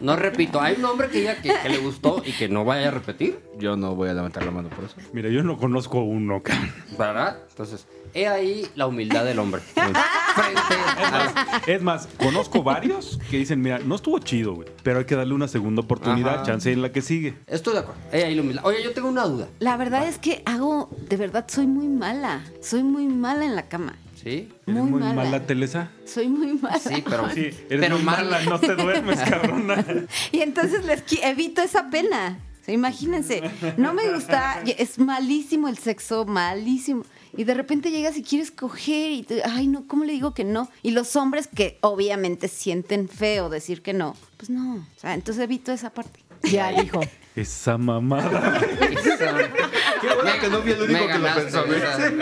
[0.00, 2.88] No repito, hay un hombre que ya que, que le gustó y que no vaya
[2.88, 4.94] a repetir, Yo no voy a levantar la mano por eso.
[5.12, 6.72] Mira, yo no conozco uno, cabrón.
[6.98, 7.38] ¿verdad?
[7.50, 9.62] Entonces, he ahí la humildad del hombre.
[11.66, 15.34] Es más, conozco varios que dicen, mira, no estuvo chido, güey, pero hay que darle
[15.34, 16.42] una segunda oportunidad, Ajá.
[16.44, 17.34] chance en la que sigue.
[17.46, 18.00] Estoy de acuerdo.
[18.12, 18.64] He ahí la humildad.
[18.66, 19.48] Oye, yo tengo una duda.
[19.58, 22.42] La verdad es que hago, de verdad, soy muy mala.
[22.60, 23.96] Soy muy mala en la cama.
[24.26, 24.48] ¿Sí?
[24.66, 25.14] ¿Eres Muy muy mala.
[25.14, 25.90] mala, Telesa?
[26.04, 26.80] Soy muy mala.
[26.80, 27.30] Sí, pero.
[27.30, 29.84] Sí, eres pero muy mala, no te duermes, cabrona.
[30.32, 32.40] Y entonces les evito esa pena.
[32.66, 33.42] Imagínense,
[33.76, 37.04] no me gusta, es malísimo el sexo, malísimo.
[37.36, 40.42] Y de repente llegas y quieres coger y, te- ay, no, ¿cómo le digo que
[40.42, 40.68] no?
[40.82, 44.74] Y los hombres que obviamente sienten feo decir que no, pues no.
[44.78, 46.18] O sea, entonces evito esa parte.
[46.50, 47.00] Ya dijo.
[47.36, 48.58] Esa mamada.
[48.58, 51.66] Qué bueno que no fui el único Me que lo pensó.
[51.66, 52.16] me ganaste.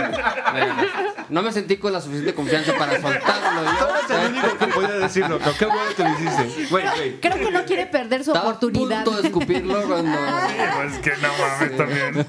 [1.29, 3.63] No me sentí con la suficiente confianza para soltarlo.
[3.79, 4.17] Tú eres Yo.
[4.19, 5.39] el único que podía decirlo.
[5.39, 6.67] pero Qué bueno que lo hiciste.
[6.69, 7.21] Güey, güey.
[7.21, 9.01] Creo que no quiere perder su Estaba oportunidad.
[9.01, 10.19] a punto de escupirlo cuando.
[10.77, 12.27] pues que no mames también.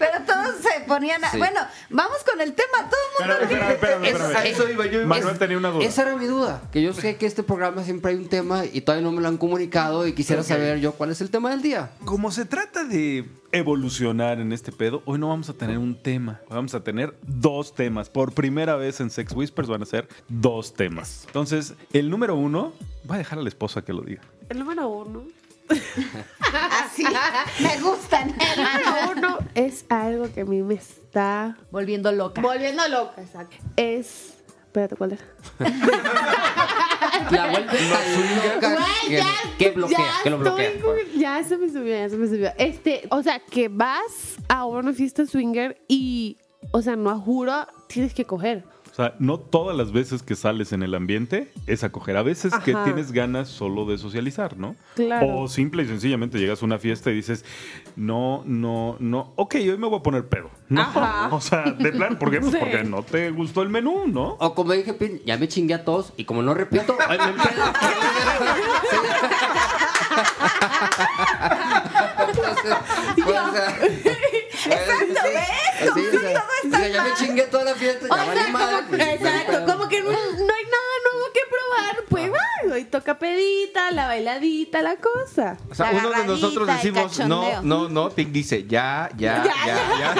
[0.00, 1.22] Pero todos se ponían.
[1.24, 1.38] a- Sí.
[1.38, 1.60] Bueno,
[1.90, 2.88] vamos con el tema.
[2.90, 3.42] Todo el mundo.
[3.44, 4.36] Espérame, espérame, espérame, Es- espérame.
[4.36, 5.06] A eso iba yo.
[5.06, 5.84] Manuel tenía una duda.
[5.84, 6.62] Esa era mi duda.
[6.72, 9.28] Que yo sé que este programa siempre hay un tema y todavía no me lo
[9.28, 11.90] han comunicado y quisiera saber yo cuál es el tema del día.
[12.04, 16.40] Como se trata de evolucionar en este pedo, hoy no vamos a tener un tema.
[16.48, 18.08] Hoy Vamos a tener dos temas.
[18.08, 21.24] Por primera vez en Sex Whispers van a ser dos temas.
[21.26, 22.72] Entonces, el número uno,
[23.04, 24.22] voy a dejar a la esposa que lo diga.
[24.48, 25.24] El número uno.
[26.84, 27.04] Así.
[27.60, 28.30] Me gustan.
[28.40, 32.40] El número uno es algo que a mí me está Volviendo loca.
[32.40, 33.56] volviendo loca, exacto.
[33.76, 34.34] Es.
[34.66, 35.24] Espérate, ¿cuál era?
[37.30, 37.72] La loca
[38.60, 39.26] Güey, que, ya,
[39.58, 40.68] que bloquea, ya que lo bloquea.
[40.68, 42.52] estoy con- Ya se me subió, ya se me subió.
[42.56, 46.38] Este, o sea, que vas a una fiesta swinger y,
[46.72, 48.64] o sea, no a juro, tienes que coger.
[49.00, 52.18] O sea, no todas las veces que sales en el ambiente es acoger.
[52.18, 54.76] A veces que tienes ganas solo de socializar, ¿no?
[54.94, 55.38] Claro.
[55.38, 57.46] O simple y sencillamente llegas a una fiesta y dices,
[57.96, 60.50] no, no, no, ok, hoy me voy a poner pedo.
[60.68, 61.28] No, Ajá.
[61.32, 62.40] o sea, de plan, ¿por qué?
[62.40, 62.58] Pues Sí.
[62.60, 64.36] porque no te gustó el menú, ¿no?
[64.38, 67.24] O como dije, Pin, ya me chingué a todos y como no repito, ay, me
[67.24, 67.64] empedo.
[72.28, 72.74] Entonces,
[73.24, 73.78] pues, o sea,
[74.72, 75.92] Exacto, ¿ves?
[75.94, 78.84] sí, o sea, diga, ya me chingué toda la fiesta, ya O vale sea, madre,
[78.88, 83.18] pues, exacto, como que no, no hay nada nuevo que probar, pues va, y toca
[83.18, 85.56] pedita, la bailadita, la cosa.
[85.70, 88.10] O sea, La uno de nosotros decimos no, no, no.
[88.10, 90.14] Pink dice ya, ya, ya, Ya, ya.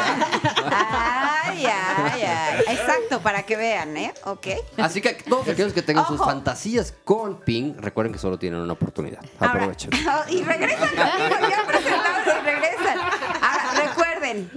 [1.45, 2.65] Ay, ay, ay.
[2.77, 4.15] Exacto, para que vean, ¿eh?
[4.25, 4.47] Ok.
[4.79, 8.73] Así que todos aquellos que tengan sus fantasías con Ping, recuerden que solo tienen una
[8.73, 9.21] oportunidad.
[9.39, 9.91] Ahora- Aprovechen.
[10.29, 12.99] y regresan conmigo, ya presentados y regresan.
[12.99, 14.10] Ahora, recuerden,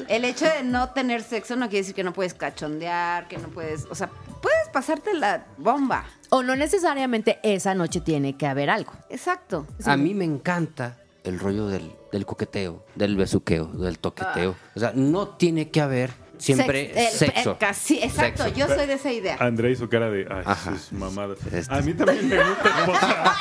[0.08, 3.48] el hecho de no tener sexo no quiere decir que no puedes cachondear, que no
[3.50, 4.10] puedes, o sea,
[4.42, 6.06] puedes pasarte la bomba.
[6.30, 8.92] O no necesariamente esa noche tiene que haber algo.
[9.10, 9.68] Exacto.
[9.86, 14.56] A mí me encanta el rollo del, del coqueteo, del besuqueo, del toqueteo.
[14.76, 17.58] O sea, no tiene que haber siempre Sex- el- sexo.
[17.60, 18.60] casi, exacto, Sexo.
[18.60, 19.38] yo soy de esa idea.
[19.40, 20.72] André hizo cara de, ay, Ajá.
[20.72, 21.38] sus mamadas.
[21.52, 21.74] Este.
[21.74, 23.36] A mí también me gusta.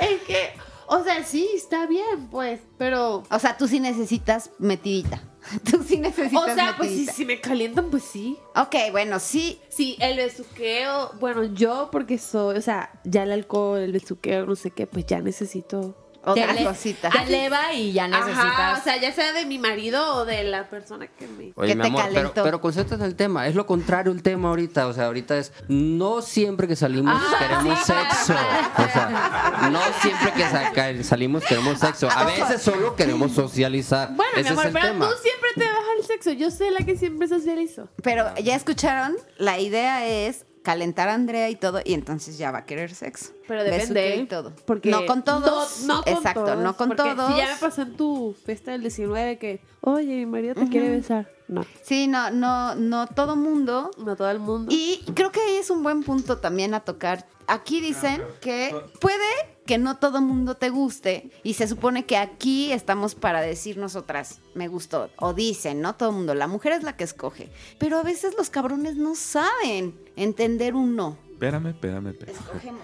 [0.00, 0.54] Es que,
[0.92, 3.22] o sea, sí, está bien, pues, pero...
[3.30, 5.22] O sea, tú sí necesitas metidita.
[5.68, 7.12] Tú sí necesitas O sea, pues metidita.
[7.14, 8.38] si me calientan, pues sí.
[8.54, 9.58] Ok, bueno, sí.
[9.70, 14.54] Sí, el besuqueo, bueno, yo porque soy, o sea, ya el alcohol, el besuqueo, no
[14.54, 15.96] sé qué, pues ya necesito...
[16.24, 17.10] Otra Te ele- cosita.
[17.10, 18.38] Te eleva y ya necesitas.
[18.44, 21.52] Ajá, o sea, ya sea de mi marido o de la persona que me...
[21.56, 22.42] Oye, que mi te amor, pero, calentó.
[22.44, 23.48] pero concéntrate en el tema.
[23.48, 24.86] Es lo contrario el tema ahorita.
[24.86, 28.34] O sea, ahorita es no siempre que salimos Ah, queremos sexo.
[28.34, 32.08] O sea, no siempre que saca- salimos queremos sexo.
[32.10, 34.10] A veces solo queremos socializar.
[34.14, 35.08] Bueno, Ese mi amor, es el pero tema.
[35.08, 36.30] tú siempre te vas al sexo.
[36.32, 37.88] Yo soy la que siempre socializo.
[38.02, 42.58] Pero ya escucharon, la idea es calentar a Andrea y todo, y entonces ya va
[42.58, 43.32] a querer sexo.
[43.48, 44.16] Pero depende.
[44.16, 44.52] y todo.
[44.64, 45.80] Porque no con todos.
[45.82, 47.32] No, no con Exacto, todos, no con porque todos.
[47.32, 50.88] Si ya me pasó en tu fiesta del 19 que, oye, mi marido te quiere
[50.90, 51.28] besar.
[51.48, 53.90] No, Sí, no, no, no todo mundo.
[53.98, 54.72] no todo el mundo.
[54.74, 57.26] Y creo que ahí es un buen punto también a tocar.
[57.46, 59.18] Aquí dicen que puede
[59.66, 64.40] que no todo mundo te guste y se supone que aquí estamos para decir nosotras,
[64.54, 65.94] me gustó, o dicen, ¿no?
[65.94, 67.48] Todo mundo, la mujer es la que escoge.
[67.78, 71.16] Pero a veces los cabrones no saben entender un no.
[71.32, 72.36] Espérame, espérame, espérame.
[72.36, 72.82] Escogemos.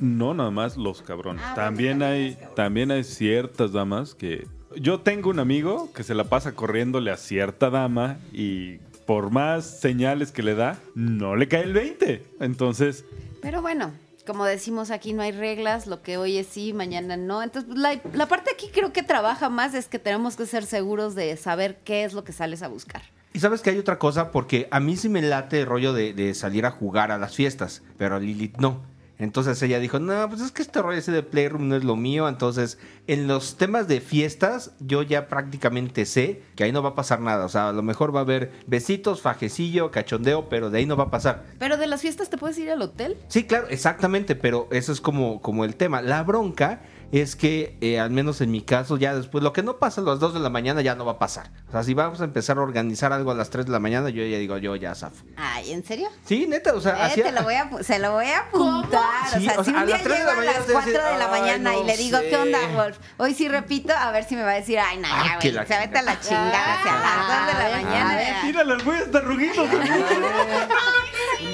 [0.00, 1.42] No, nada más los cabrones.
[1.44, 2.54] Ah, también hay, los cabrones.
[2.54, 4.46] también hay ciertas damas que.
[4.76, 9.80] Yo tengo un amigo que se la pasa corriéndole a cierta dama y por más
[9.80, 12.22] señales que le da, no le cae el 20.
[12.40, 13.06] Entonces,
[13.40, 13.92] Pero bueno,
[14.28, 17.42] como decimos aquí, no hay reglas, lo que hoy es sí, mañana no.
[17.42, 21.14] Entonces, la, la parte aquí creo que trabaja más es que tenemos que ser seguros
[21.14, 23.00] de saber qué es lo que sales a buscar.
[23.32, 26.12] Y sabes que hay otra cosa, porque a mí sí me late el rollo de,
[26.12, 28.82] de salir a jugar a las fiestas, pero a Lilith no.
[29.18, 31.96] Entonces ella dijo, no, pues es que este rollo ese de Playroom no es lo
[31.96, 32.28] mío.
[32.28, 36.94] Entonces, en los temas de fiestas, yo ya prácticamente sé que ahí no va a
[36.94, 37.44] pasar nada.
[37.44, 40.96] O sea, a lo mejor va a haber besitos, fajecillo, cachondeo, pero de ahí no
[40.96, 41.44] va a pasar.
[41.58, 43.16] Pero de las fiestas te puedes ir al hotel.
[43.28, 46.00] Sí, claro, exactamente, pero eso es como, como el tema.
[46.00, 49.78] La bronca es que, eh, al menos en mi caso, ya después, lo que no
[49.78, 51.50] pasa a las 2 de la mañana ya no va a pasar.
[51.68, 54.10] O sea, si vamos a empezar a organizar algo a las 3 de la mañana,
[54.10, 55.24] yo ya digo, yo ya zafo.
[55.36, 56.08] Ay, ¿en serio?
[56.26, 57.22] Sí, neta, o sea, Eh, así...
[57.22, 59.00] te lo voy a, se lo voy a apuntar.
[59.32, 60.66] Sí, o sea, o sea, si a un día las tres de llego a las
[60.66, 62.28] te 4 decir, de la "Ay, mañana y le digo, sé".
[62.28, 62.98] ¿qué onda, Wolf?
[63.16, 65.48] Hoy sí repito, a ver si me va a decir, ay, no, Ah, ya, que
[65.50, 68.40] güey, la se vete a la chingada hacia las 2 de la Ah, mañana.
[68.40, 69.66] a mira, voy hasta ruguitos.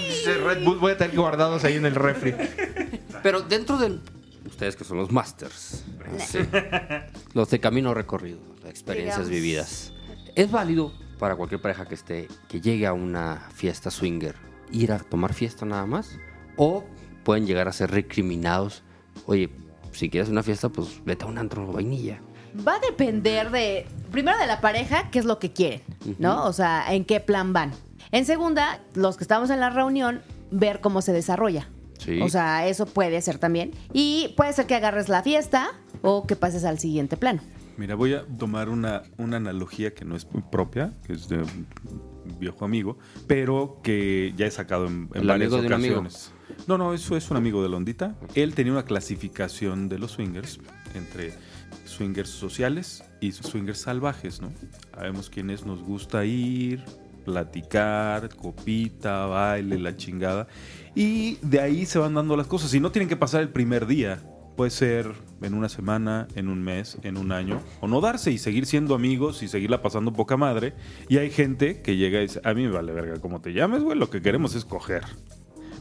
[0.09, 2.35] Ese Red Bull voy a tener guardados ahí en el refri.
[3.23, 4.01] Pero dentro del.
[4.47, 5.85] Ustedes que son los masters.
[6.19, 6.39] sí,
[7.33, 9.31] los de camino recorrido, experiencias Digamos.
[9.31, 9.93] vividas.
[10.35, 14.35] ¿Es válido para cualquier pareja que esté, que llegue a una fiesta swinger,
[14.71, 16.19] ir a tomar fiesta nada más?
[16.57, 16.85] ¿O
[17.25, 18.83] pueden llegar a ser recriminados?
[19.27, 19.51] Oye,
[19.93, 22.21] si quieres una fiesta, pues vete a un antro vainilla.
[22.67, 25.83] va a depender de, primero de la pareja, qué es lo que quieren,
[26.19, 26.45] ¿no?
[26.45, 27.73] O sea, en qué plan van.
[28.13, 31.69] En segunda, los que estamos en la reunión, ver cómo se desarrolla.
[32.05, 32.21] Sí.
[32.21, 33.73] O sea, eso puede ser también.
[33.93, 35.71] Y puede ser que agarres la fiesta
[36.03, 37.41] o que pases al siguiente plano.
[37.77, 41.67] Mira, voy a tomar una, una analogía que no es propia, que es de un
[42.39, 45.95] viejo amigo, pero que ya he sacado en, en ¿El varias amigo de un amigo?
[46.01, 46.33] ocasiones.
[46.69, 48.15] No, no, eso es un amigo de Londita.
[48.35, 50.61] Él tenía una clasificación de los swingers
[50.95, 51.33] entre
[51.85, 54.53] swingers sociales y swingers salvajes, ¿no?
[54.95, 56.85] Sabemos quiénes nos gusta ir,
[57.25, 60.47] platicar, copita, baile, la chingada.
[60.95, 62.73] Y de ahí se van dando las cosas.
[62.75, 64.23] Y no tienen que pasar el primer día.
[64.57, 65.11] Puede ser
[65.43, 67.61] en una semana, en un mes, en un año.
[67.81, 70.75] O no darse y seguir siendo amigos y seguirla pasando poca madre.
[71.09, 73.83] Y hay gente que llega y dice, a mí me vale verga cómo te llames,
[73.83, 73.99] güey.
[73.99, 75.03] Lo que queremos es coger.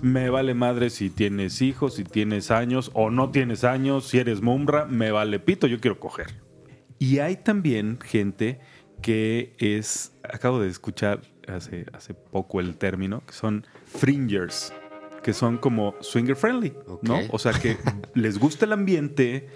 [0.01, 4.41] Me vale madre si tienes hijos, si tienes años o no tienes años, si eres
[4.41, 6.41] mumra, me vale pito, yo quiero coger.
[6.99, 8.59] Y hay también gente
[9.01, 14.73] que es, acabo de escuchar hace, hace poco el término, que son fringers,
[15.23, 17.19] que son como swinger friendly, ¿no?
[17.31, 17.77] O sea que
[18.13, 19.47] les gusta el ambiente,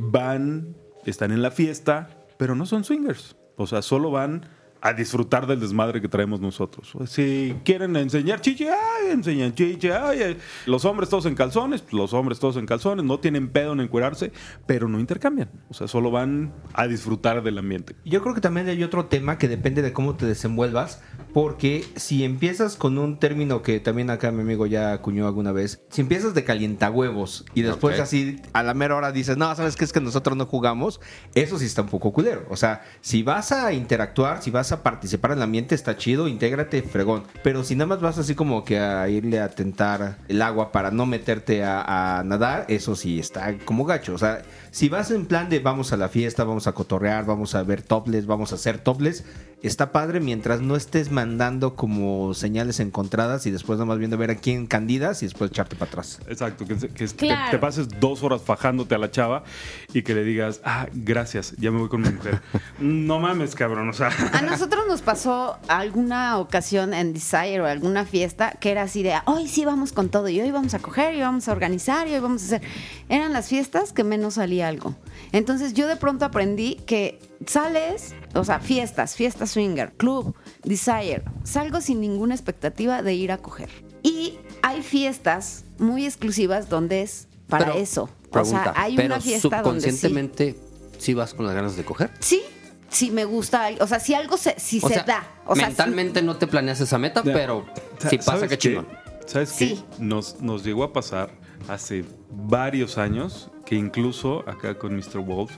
[0.00, 0.76] van,
[1.06, 3.36] están en la fiesta, pero no son swingers.
[3.56, 4.48] O sea, solo van
[4.84, 6.92] a disfrutar del desmadre que traemos nosotros.
[7.06, 9.94] Si quieren enseñar chiche, ay, enseñan chiche.
[9.94, 10.36] Ay.
[10.66, 13.80] Los hombres todos en calzones, pues los hombres todos en calzones, no tienen pedo en
[13.80, 14.30] encuerarse,
[14.66, 15.50] pero no intercambian.
[15.70, 17.96] O sea, solo van a disfrutar del ambiente.
[18.04, 21.00] Yo creo que también hay otro tema que depende de cómo te desenvuelvas,
[21.32, 25.82] porque si empiezas con un término que también acá mi amigo ya acuñó alguna vez,
[25.88, 29.84] si empiezas de calientahuevos y después así a la mera hora dices, no, ¿sabes qué?
[29.84, 31.00] Es que nosotros no jugamos,
[31.34, 32.44] eso sí está un poco culero.
[32.50, 36.28] O sea, si vas a interactuar, si vas a participar en el ambiente, está chido,
[36.28, 37.24] intégrate, fregón.
[37.42, 40.90] Pero si nada más vas así como que a irle a tentar el agua para
[40.90, 44.14] no meterte a, a nadar, eso sí está como gacho.
[44.14, 44.42] O sea,
[44.74, 47.80] si vas en plan de vamos a la fiesta, vamos a cotorrear, vamos a ver
[47.82, 49.22] topless, vamos a hacer topless,
[49.62, 54.18] está padre mientras no estés mandando como señales encontradas y después nada más viendo a
[54.18, 56.18] ver a quién candidas y después echarte para atrás.
[56.28, 57.52] Exacto, que, que- que Claro.
[57.52, 59.44] te pases dos horas fajándote a la chava
[59.92, 62.40] y que le digas, ah, gracias, ya me voy con mi mujer.
[62.80, 64.10] no mames, cabrón, o sea.
[64.32, 69.14] A nosotros nos pasó alguna ocasión en Desire o alguna fiesta que era así de,
[69.26, 72.14] hoy sí vamos con todo y hoy vamos a coger y vamos a organizar y
[72.14, 72.62] hoy vamos a hacer.
[73.08, 74.94] Eran las fiestas que menos salía algo.
[75.32, 81.80] Entonces yo de pronto aprendí que sales, o sea, fiestas, fiesta swinger, club, Desire, salgo
[81.80, 83.68] sin ninguna expectativa de ir a coger.
[84.02, 88.08] Y hay fiestas muy exclusivas donde es para Pero, eso.
[88.30, 89.86] Pregunta, o sea, hay pero una fiesta donde sí.
[89.90, 90.56] subconscientemente
[90.98, 91.14] sí.
[91.14, 92.10] vas con las ganas de coger.
[92.20, 92.42] Sí,
[92.88, 95.26] sí me gusta, o sea, si algo se, si O se sea, da.
[95.46, 97.66] O sea, sí- mentalmente no te planeas esa meta, pero
[98.08, 98.88] si pasa, ¿sabes qué chingón.
[99.26, 99.68] ¿Sabes qué?
[99.68, 99.84] Sí.
[99.98, 101.30] Nos, nos llegó a pasar
[101.68, 105.18] hace varios años que incluso acá con Mr.
[105.20, 105.52] Wolf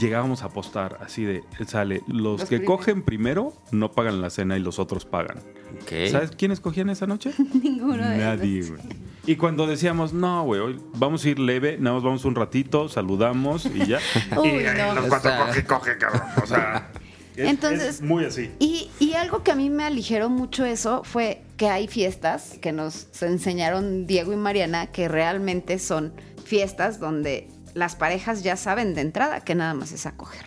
[0.00, 2.78] llegábamos a apostar así de, sale, los, Los que primeros.
[2.78, 5.38] cogen primero no pagan la cena y los otros pagan.
[6.10, 7.32] ¿Sabes quiénes cogían esa noche?
[7.62, 8.80] Ninguno de Nadie, güey.
[9.26, 12.88] Y cuando decíamos, no, güey, hoy vamos a ir leve, nada más vamos un ratito,
[12.88, 13.98] saludamos y ya.
[14.40, 14.94] Uy, y no.
[14.94, 16.22] los cuatro Está- coge, coge, cabrón.
[16.42, 16.90] O sea,
[17.36, 18.50] es, Entonces- es muy así.
[18.58, 22.72] Y, y algo que a mí me aligeró mucho eso fue que hay fiestas que
[22.72, 26.12] nos enseñaron Diego y Mariana que realmente son
[26.44, 30.42] fiestas donde las parejas ya saben de entrada que nada más es acoger.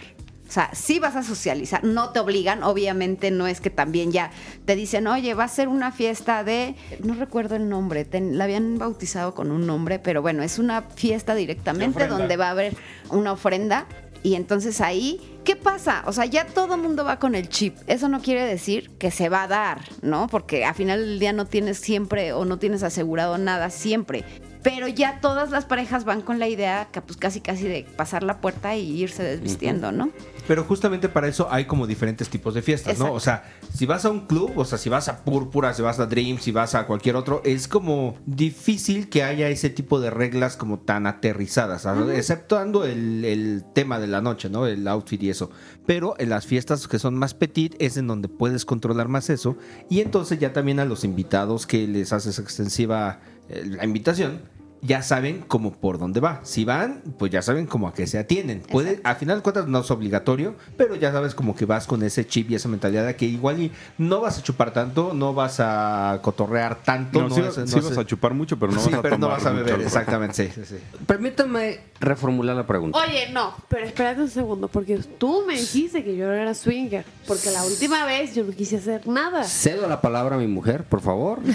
[0.45, 4.30] O sea, sí vas a socializar, no te obligan, obviamente no es que también ya
[4.65, 8.43] te dicen, oye, va a ser una fiesta de, no recuerdo el nombre, ten- la
[8.43, 12.75] habían bautizado con un nombre, pero bueno, es una fiesta directamente donde va a haber
[13.10, 13.88] una ofrenda
[14.25, 16.01] y entonces ahí, ¿qué pasa?
[16.07, 17.77] O sea, ya todo mundo va con el chip.
[17.85, 20.25] Eso no quiere decir que se va a dar, ¿no?
[20.25, 24.25] Porque al final del día no tienes siempre o no tienes asegurado nada siempre.
[24.65, 28.23] Pero ya todas las parejas van con la idea que pues casi casi de pasar
[28.23, 30.10] la puerta y irse desvistiendo, ¿no?
[30.47, 33.13] Pero justamente para eso hay como diferentes tipos de fiestas, ¿no?
[33.13, 35.99] O sea, si vas a un club, o sea, si vas a Púrpura, si vas
[35.99, 40.10] a Dream, si vas a cualquier otro, es como difícil que haya ese tipo de
[40.10, 42.17] reglas como tan aterrizadas, ¿sabes?
[42.17, 44.65] exceptuando el, el tema de la noche, ¿no?
[44.65, 45.51] El outfit y eso.
[45.86, 49.58] Pero en las fiestas que son más petit es en donde puedes controlar más eso.
[49.91, 54.39] Y entonces ya también a los invitados que les haces extensiva eh, la invitación,
[54.86, 56.39] ya saben como por dónde va.
[56.43, 58.62] Si van, pues ya saben como a qué se atienen.
[58.62, 62.04] Puede, al final de cuentas no es obligatorio, pero ya sabes como que vas con
[62.04, 65.34] ese chip y esa mentalidad de que igual y no vas a chupar tanto, no
[65.34, 67.21] vas a cotorrear tanto.
[67.21, 69.00] No, No, sí, es- no sí es- vas a chupar mucho, pero no Sí, vas
[69.00, 69.88] a pero no vas a mucho beber, alcohol.
[69.88, 71.04] exactamente, sí, sí, sí.
[71.08, 72.98] Permítame reformular la pregunta.
[73.00, 77.06] Oye, no, pero espérate un segundo, porque tú me dijiste que yo no era swinger,
[77.28, 79.43] porque la última vez yo no quise hacer nada.
[79.45, 81.39] Cedo la palabra a mi mujer, por favor.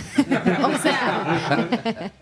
[0.62, 2.12] O sea,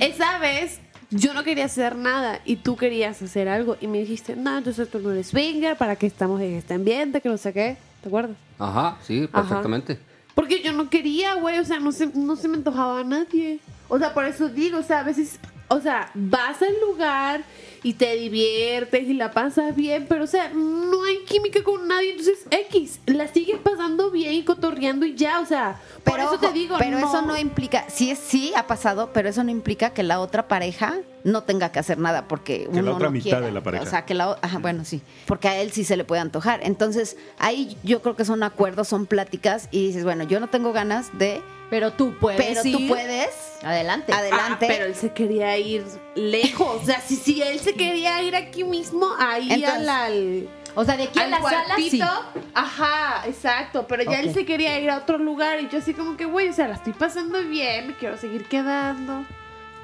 [0.00, 0.80] esa vez
[1.10, 4.88] yo no quería hacer nada y tú querías hacer algo y me dijiste, no, entonces
[4.90, 7.20] tú no eres swinger, ¿para qué estamos en este ambiente?
[7.20, 8.36] Que no sé qué, ¿te acuerdas?
[8.58, 9.42] Ajá, sí, Ajá.
[9.42, 9.98] perfectamente.
[10.34, 13.58] Porque yo no quería, güey, o sea, no se, no se me antojaba a nadie.
[13.88, 17.42] O sea, por eso digo, o sea, a veces, o sea, vas al lugar
[17.84, 22.10] y te diviertes y la pasas bien, pero o sea, no hay química con nadie,
[22.12, 26.38] entonces X, la sigues pasando bien y cotorreando y ya, o sea, por Pero, eso
[26.38, 29.90] te digo, pero eso no implica, sí, es- sí ha pasado, pero eso no implica
[29.90, 33.22] que la otra pareja no tenga que hacer nada porque Que la otra no mitad
[33.24, 33.40] quiera.
[33.40, 33.84] de la pareja.
[33.84, 36.60] O sea, que la ajá, bueno, sí, porque a él sí se le puede antojar.
[36.64, 40.72] Entonces, ahí yo creo que son acuerdos, son pláticas y dices, bueno, yo no tengo
[40.72, 41.40] ganas de,
[41.72, 43.30] Pero tú puedes pero tú puedes,
[43.62, 44.12] Adelante.
[44.12, 44.66] adelante.
[44.66, 45.82] Ah, pero él se quería ir
[46.14, 49.88] lejos, o sea, si, si él se quería ir aquí mismo, ahí Entonces- al...
[49.88, 52.04] al O sea, de aquí a al la sala, cuartito.
[52.34, 52.40] sí.
[52.52, 53.86] Ajá, exacto.
[53.88, 56.50] Pero ya él se quería ir a otro lugar y yo así como que, güey,
[56.50, 59.24] o sea, la estoy pasando bien, me quiero seguir quedando.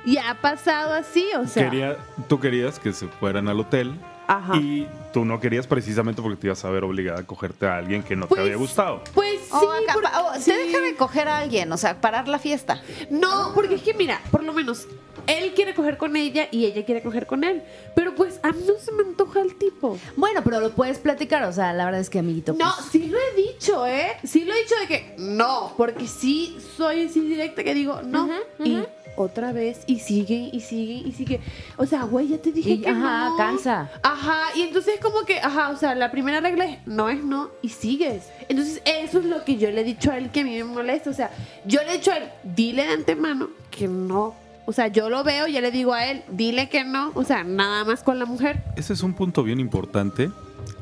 [0.05, 1.65] Y ha pasado así, o sea.
[1.71, 1.97] Quería,
[2.29, 3.95] tú querías que se fueran al hotel
[4.29, 4.57] Ajá.
[4.57, 8.03] y tú no querías precisamente porque te ibas a ver obligada a cogerte a alguien
[8.03, 9.03] que no Pues, te había gustado.
[9.15, 10.51] Pues sí, O acá- porque- o sí.
[10.51, 12.83] te deja de coger a alguien, o sea, parar la fiesta.
[13.11, 14.87] No, porque es que mira, por lo menos
[15.27, 17.63] él quiere coger con ella y ella quiere coger con él.
[17.95, 19.99] Pero pues a mí no se me antoja el tipo.
[20.17, 21.43] Bueno, pero lo puedes platicar.
[21.45, 22.53] O sea, la verdad es que, amiguito.
[22.59, 24.13] No, pues, sí lo he dicho, ¿eh?
[24.25, 28.29] Sí lo he dicho de que no, porque sí soy así directa que digo no.
[28.63, 28.83] Y.
[29.23, 31.41] otra vez, y sigue, y sigue, y sigue.
[31.77, 33.37] O sea, güey, ya te dije Y, que ajá, no.
[33.37, 33.91] cansa.
[34.03, 37.51] Ajá, y entonces como que, ajá, o sea, la primera regla es no es no
[37.63, 38.25] y sigues.
[38.49, 40.65] Entonces eso es lo que yo le he dicho a él que a mí me
[40.65, 41.11] molesta.
[41.11, 41.31] O sea,
[41.65, 44.35] yo le he dicho a él, dile de antemano que no.
[44.67, 47.13] O sea, yo lo veo y ya le digo a él, dile que no.
[47.15, 48.63] O sea, nada más con la mujer.
[48.77, 50.31] Ese es un punto bien importante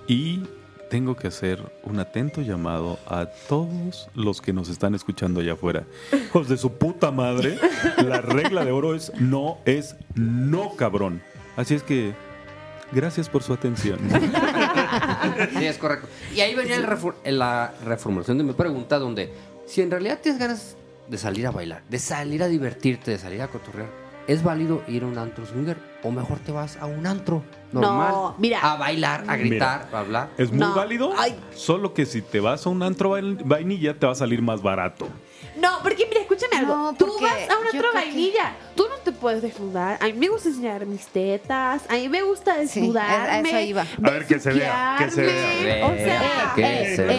[0.09, 0.41] y
[0.89, 5.85] tengo que hacer un atento llamado a todos los que nos están escuchando allá afuera.
[6.13, 7.59] Hijos de su puta madre,
[8.05, 11.23] la regla de oro es no es no, cabrón.
[11.57, 12.15] Así es que
[12.93, 13.99] gracias por su atención.
[15.59, 16.07] Sí, es correcto.
[16.35, 19.33] Y ahí venía el refor- la reformulación de mi pregunta, donde
[19.67, 20.77] si en realidad tienes ganas
[21.09, 23.89] de salir a bailar, de salir a divertirte, de salir a cotorrear,
[24.27, 27.43] ¿es válido ir a un antro swinger o mejor te vas a un antro
[27.73, 28.09] normal?
[28.13, 28.61] No, mira.
[28.61, 30.29] A bailar, a gritar, a hablar.
[30.39, 30.75] Es muy No.
[30.75, 31.35] válido, Ay.
[31.55, 34.63] solo que si te vas a un antro vain- vainilla te va a salir más
[34.63, 35.09] barato.
[35.61, 36.77] No, porque mira, escúchame algo.
[36.77, 38.55] No, Tú porque vas a una yo otra creo que- vainilla.
[38.75, 39.99] Tú no te puedes desnudar.
[40.03, 41.83] A mí me gusta enseñar mis tetas.
[41.89, 43.15] A mí me gusta Sí, desnudarme.
[43.17, 43.83] a- a eso iba.
[43.83, 45.35] A ver, que se vea, que se vea.
[45.35, 47.17] besuquearme, O sea, que se vea.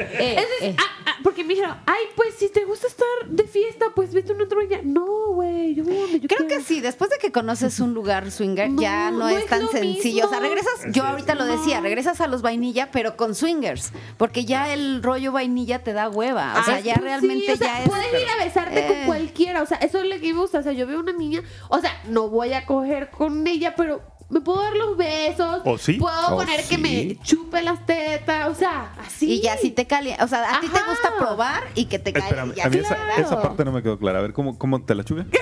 [0.00, 0.76] eh, Entonces, eh.
[0.78, 4.32] ah, ah, porque me dijeron, ay, pues si te gusta estar de fiesta, pues vete
[4.32, 4.80] a una otra vainilla.
[4.84, 7.94] No, güey, yo voy a donde yo Creo que sí, después de que conoces un
[7.94, 10.26] lugar swinger, No, ya no, no es es tan lo sencillo.
[10.26, 14.44] O sea, regresas, yo ahorita lo decía, regresas a los vainilla, pero con swingers, porque
[14.44, 16.54] ya el rollo vainilla te da hueva.
[16.60, 17.88] O sea, Ah, ya pues realmente sí, o sea, ya es.
[17.88, 18.86] Puedes ir a besarte Eh.
[18.88, 19.62] con cualquiera.
[19.62, 20.58] O sea, eso es lo que me gusta.
[20.58, 21.42] O sea, yo veo una niña.
[21.70, 25.62] O sea, no voy a coger con ella, pero me puedo dar los besos.
[25.64, 25.94] ¿O sí?
[25.94, 28.50] Puedo ¿O poner que me chupe las tetas.
[28.50, 29.32] O sea, así.
[29.32, 32.10] Y ya si te calienta, o sea, a ti te gusta probar y que te.
[32.10, 33.22] Espérame, ya, a mí esa, claro.
[33.22, 34.18] esa parte no me quedó clara.
[34.18, 35.24] A ver, ¿cómo, cómo te la chuve?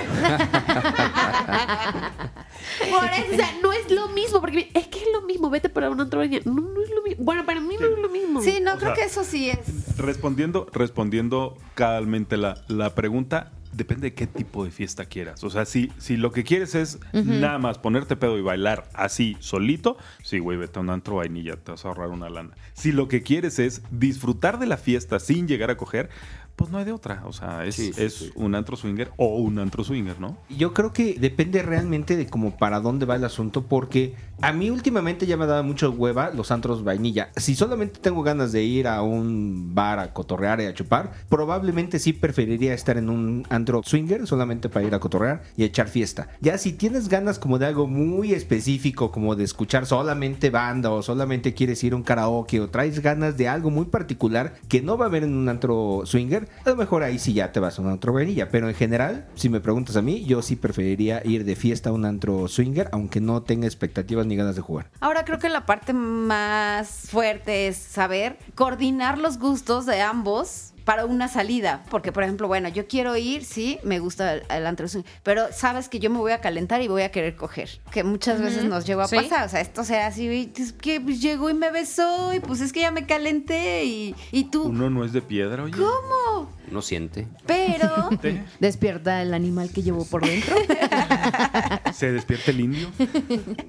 [2.90, 4.40] Por eso, o sea, no es lo mismo.
[4.40, 5.50] Porque es que es lo mismo.
[5.50, 6.42] Vete para una otra vainilla.
[6.44, 7.24] No, no es lo mismo.
[7.24, 8.40] Bueno, para mí no es lo mismo.
[8.40, 9.96] Sí, no, O creo sea, que eso sí es.
[9.98, 15.44] Respondiendo, respondiendo cabalmente la, la pregunta, depende de qué tipo de fiesta quieras.
[15.44, 19.36] O sea, si, si lo que quieres es nada más ponerte pedo y bailar así
[19.40, 22.50] solito, sí, güey, vete a un antro vainilla, te vas a ahorrar una lana.
[22.72, 26.08] Si lo que quieres es disfrutar de la fiesta sin llegar a coger,
[26.56, 27.22] pues no hay de otra.
[27.26, 28.32] O sea, es, Sí, sí, es sí.
[28.34, 30.36] un antro swinger o un antro swinger, ¿no?
[30.48, 34.70] Yo creo que depende realmente de como para dónde va el asunto, porque a mí
[34.70, 37.30] últimamente ya me ha dado mucho hueva los antros vainilla.
[37.36, 41.98] Si solamente tengo ganas de ir a un bar a cotorrear y a chupar, probablemente
[41.98, 45.88] sí preferiría estar en un antro swinger solamente para ir a cotorrear y a echar
[45.88, 46.28] fiesta.
[46.40, 51.02] Ya si tienes ganas como de algo muy específico, como de escuchar solamente banda o
[51.02, 54.96] solamente quieres ir a un karaoke o traes ganas de algo muy particular que no
[54.96, 57.78] va a haber en un antro swinger, a lo mejor ahí sí ya te vas
[57.78, 58.48] a un antro vainilla.
[58.50, 61.92] Pero en general, si me preguntas a mí, yo sí preferiría ir de fiesta a
[61.92, 64.90] un antro swinger, aunque no tenga expectativas ni ganas de jugar.
[65.00, 71.04] Ahora creo que la parte más fuerte es saber coordinar los gustos de ambos para
[71.04, 71.82] una salida.
[71.90, 74.86] Porque, por ejemplo, bueno, yo quiero ir, sí, me gusta el, el antro
[75.24, 77.68] pero sabes que yo me voy a calentar y voy a querer coger.
[77.90, 79.16] Que muchas veces nos llegó a Sí.
[79.16, 79.44] pasar.
[79.46, 82.60] O sea, esto sea así, y es que pues, llegó y me besó y pues
[82.60, 85.72] es que ya me calenté y, y tú, Uno no es de piedra, oye.
[85.76, 86.50] ¿cómo?
[86.70, 87.26] No siente.
[87.46, 88.08] Pero...
[88.60, 90.54] Despierta el animal que llevó por dentro.
[91.96, 92.90] Se despierta el indio.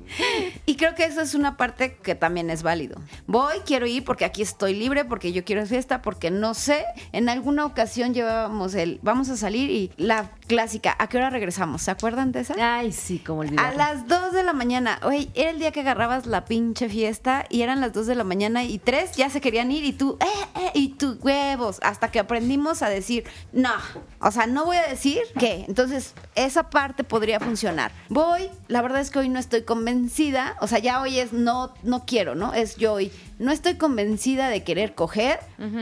[0.65, 2.99] Y creo que eso es una parte que también es válido.
[3.25, 6.83] Voy, quiero ir porque aquí estoy libre, porque yo quiero fiesta, porque no sé.
[7.13, 11.83] En alguna ocasión llevábamos el, vamos a salir y la clásica, ¿a qué hora regresamos?
[11.83, 12.55] ¿Se acuerdan de esa?
[12.59, 13.75] Ay, sí, como A olvidar.
[13.77, 14.99] las 2 de la mañana.
[15.03, 18.25] Oye, era el día que agarrabas la pinche fiesta y eran las 2 de la
[18.25, 21.79] mañana y tres ya se querían ir y tú, eh, eh, y tus huevos.
[21.81, 23.23] Hasta que aprendimos a decir,
[23.53, 23.71] no.
[24.19, 25.63] O sea, no voy a decir qué.
[25.67, 27.91] Entonces, esa parte podría funcionar.
[28.17, 30.57] Voy, la verdad es que hoy no estoy convencida.
[30.59, 32.51] O sea, ya hoy es no, no quiero, ¿no?
[32.55, 33.11] Es yo hoy.
[33.37, 35.39] No estoy convencida de querer coger,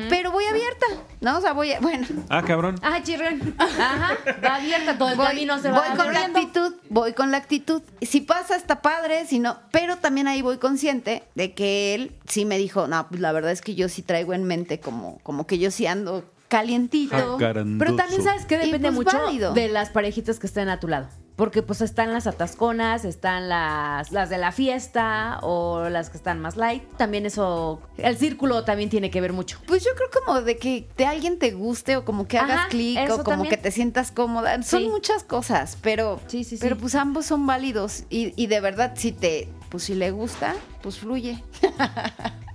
[0.10, 0.86] pero voy abierta,
[1.22, 1.38] ¿no?
[1.38, 2.06] O sea, voy, a- bueno.
[2.28, 2.76] Ah, cabrón.
[2.82, 3.56] Ah, chirrón.
[3.58, 7.32] Ajá, va abierta todo el voy, camino, se voy va con la actitud, voy con
[7.32, 7.82] la actitud.
[8.02, 12.44] Si pasa está padre, si no, pero también ahí voy consciente de que él sí
[12.44, 15.48] me dijo, no, pues la verdad es que yo sí traigo en mente como, como
[15.48, 17.16] que yo sí ando calientito.
[17.16, 17.80] Jacarandoso.
[17.80, 19.54] Pero también sabes que depende pues, mucho válido.
[19.54, 21.08] de las parejitas que estén a tu lado.
[21.36, 26.40] Porque pues están las atasconas, están las, las de la fiesta o las que están
[26.40, 26.84] más light.
[26.96, 29.60] También eso, el círculo también tiene que ver mucho.
[29.68, 32.98] Pues yo creo como de que de alguien te guste o como que hagas clic
[33.10, 33.50] o como también.
[33.50, 34.64] que te sientas cómoda.
[34.64, 34.88] Son Sí.
[34.90, 36.62] muchas cosas, pero, Sí, sí, sí.
[36.62, 40.56] pero pues ambos son válidos y, y de verdad si te, pues si le gusta,
[40.82, 41.44] pues fluye.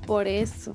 [0.07, 0.74] Por eso.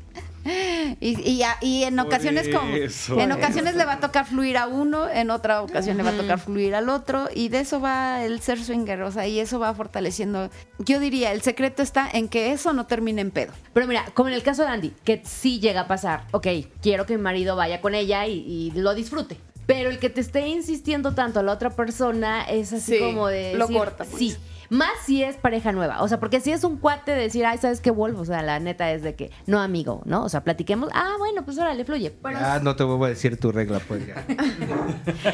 [1.00, 2.76] Y, y, en ocasiones como
[3.22, 6.18] en ocasiones le va a tocar fluir a uno, en otra ocasión le va a
[6.18, 9.60] tocar fluir al otro y de eso va el ser swinger, o sea, y eso
[9.60, 10.52] va fortaleciendo.
[10.78, 13.54] Yo diría, el secreto está en que eso no termine en pedo.
[13.74, 16.48] Pero mira, como en el caso de Andy, que sí llega a pasar, ok,
[16.82, 19.38] quiero que mi marido vaya con ella y, y lo disfrute.
[19.66, 23.28] Pero el que te esté insistiendo tanto a la otra persona es así Sí, como
[23.28, 23.54] de.
[23.56, 24.18] lo corta mucho.
[24.18, 24.36] Sí.
[24.70, 26.02] Más si es pareja nueva.
[26.02, 28.22] O sea, porque si es un cuate de decir, ay, ¿sabes qué vuelvo?
[28.22, 30.24] O sea, la neta es de que, no, amigo, ¿no?
[30.24, 30.90] O sea, platiquemos.
[30.94, 32.10] Ah, bueno, pues órale, fluye.
[32.10, 34.26] Pero Ah, no te vuelvo a decir tu regla, pues ya.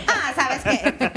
[0.07, 0.93] Ah, ¿sabes qué?
[0.97, 1.09] Creo,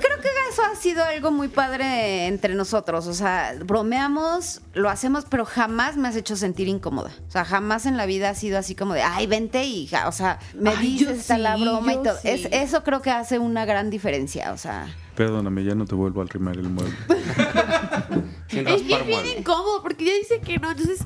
[0.00, 0.13] creo que
[0.54, 3.08] eso ha sido algo muy padre entre nosotros.
[3.08, 7.10] O sea, bromeamos, lo hacemos, pero jamás me has hecho sentir incómoda.
[7.26, 10.06] O sea, jamás en la vida ha sido así como de, ay, vente y, ja",
[10.06, 12.16] o sea, me Ay, dices, está la broma y todo.
[12.22, 12.28] sí.
[12.28, 14.52] Es, eso creo que hace una gran diferencia.
[14.52, 14.86] O sea,
[15.16, 16.94] Perdóname, ya no te vuelvo a arrimar el mueble.
[18.50, 20.70] Es bien incómodo porque ella dice que no.
[20.70, 21.00] Entonces,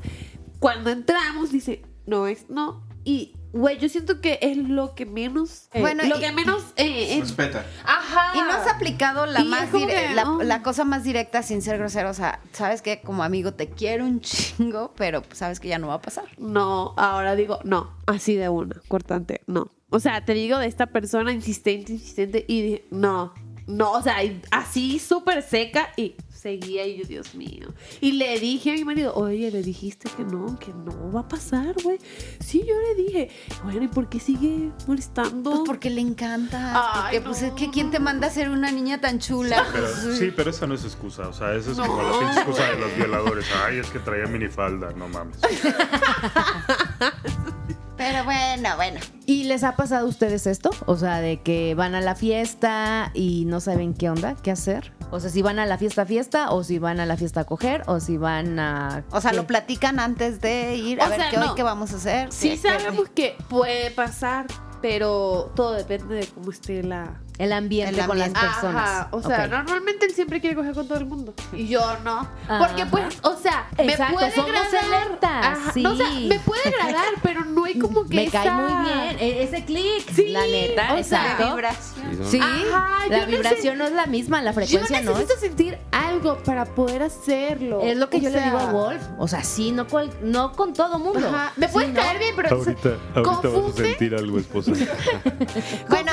[0.58, 2.86] cuando entramos, dice, no es no.
[3.04, 5.68] Y, güey, yo siento que es lo que menos.
[5.72, 6.62] eh, Bueno, lo y- que menos.
[6.76, 7.64] eh, eh, Respeta.
[7.84, 8.32] ajá.
[8.36, 10.42] Y no has aplicado la más que, la, oh.
[10.42, 12.10] la cosa más directa sin ser grosero.
[12.10, 15.88] O sea, sabes que como amigo te quiero un chingo, pero sabes que ya no
[15.88, 16.24] va a pasar.
[16.38, 19.70] No, ahora digo, no, así de una, cortante, no.
[19.90, 23.32] O sea, te digo de esta persona insistente, insistente, y dije, no,
[23.68, 24.16] no, o sea,
[24.50, 27.68] así súper seca, y seguía, y yo, Dios mío.
[28.00, 31.28] Y le dije a mi marido, oye, le dijiste que no, que no va a
[31.28, 31.98] pasar, güey.
[32.40, 33.30] Sí, yo le dije,
[33.64, 35.50] bueno, ¿y por qué sigue molestando?
[35.50, 36.72] Pues porque le encanta.
[36.74, 39.66] Ay, porque pues es que quién te manda a ser una niña tan chula.
[39.72, 41.28] Pero, sí, pero esa no es excusa.
[41.28, 41.86] O sea, esa es No.
[41.86, 43.46] como la pinche excusa de los violadores.
[43.66, 44.92] Ay, es que traía minifalda.
[44.92, 45.38] No mames.
[47.98, 49.00] Pero bueno, bueno.
[49.26, 50.70] ¿Y les ha pasado a ustedes esto?
[50.86, 54.92] O sea, de que van a la fiesta y no saben qué onda, qué hacer.
[55.10, 57.44] O sea, si van a la fiesta fiesta, o si van a la fiesta a
[57.44, 59.04] coger, o si van a...
[59.10, 59.36] O sea, ¿qué?
[59.36, 61.54] lo platican antes de ir a O ver sea, qué hoy no.
[61.54, 62.32] qué vamos a hacer.
[62.32, 64.46] Sí sabemos que puede pasar,
[64.80, 68.50] pero todo depende de cómo esté la, El ambiente El con las ambiente.
[68.52, 68.88] personas.
[68.90, 69.50] Ajá, o sea, Ok.
[69.50, 71.34] normalmente él siempre quiere coger con todo el mundo.
[71.52, 72.28] Y yo no.
[72.48, 72.58] Ajá.
[72.66, 75.56] Porque pues, o sea, me Exacto, puede somos agradar.
[75.72, 75.82] sí.
[75.82, 78.90] no, o sea, me puede agradar, pero no hay como que Me cae esa- muy
[78.90, 79.16] bien.
[79.20, 81.54] e- Ese clic, Sí, la neta, o sea, exacto.
[81.54, 82.18] vibración.
[82.28, 85.18] Sí, Ajá, la yo vibración no es la misma, la Yo frecuencia no es.
[85.18, 87.80] necesito sentir algo para poder hacerlo.
[87.82, 89.02] Es lo que O yo le digo sea, a Wolf.
[89.18, 91.28] O sea, sí, no, cual- no con todo mundo.
[91.28, 92.00] Ajá, me Sí, puedes ¿no?
[92.00, 94.72] caer bien, pero Ahorita, ahorita vas a confunde, sentir algo, esposa.
[95.88, 96.12] Bueno,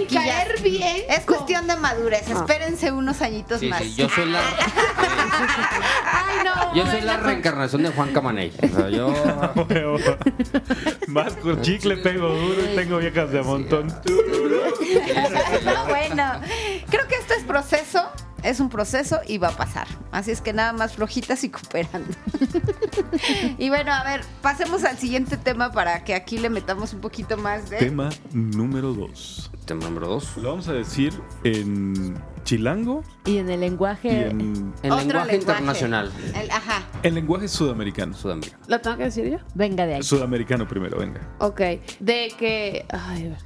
[0.00, 0.24] chiquillas.
[0.24, 0.96] caer bien.
[1.08, 2.24] Es con- cuestión de madurez.
[2.28, 2.32] Ah.
[2.40, 3.80] Espérense unos añitos Sí, más.
[3.82, 4.40] sí, yo soy la,
[6.12, 6.74] Ay, no.
[6.74, 8.52] yo soy la reencarnación de Juan Camaney.
[8.62, 9.12] O sea, yo
[11.08, 13.92] Más con chicle pego duro y tengo viejas de montón.
[15.64, 16.40] No, bueno,
[16.90, 18.10] creo que este es proceso,
[18.42, 19.86] es un proceso y va a pasar.
[20.10, 22.14] Así es que nada más flojitas y cooperando.
[23.58, 27.36] y bueno, a ver, pasemos al siguiente tema para que aquí le metamos un poquito
[27.36, 27.78] más de...
[27.78, 29.50] Tema número dos.
[29.64, 30.36] tema número dos.
[30.36, 31.12] Lo vamos a decir
[31.44, 32.14] en
[32.44, 34.28] chilango Y en el lenguaje.
[34.28, 36.12] en, En lenguaje, internacional.
[36.34, 36.82] El- ajá.
[37.02, 38.14] en lenguaje sudamericano.
[38.14, 38.58] Sudamérica.
[38.68, 39.38] ¿Lo tengo que decir yo?
[39.54, 40.02] Venga de ahí.
[40.02, 41.20] Sudamericano primero, venga.
[41.38, 41.60] Ok.
[42.00, 42.84] De que.
[42.90, 43.38] Ay, a ver.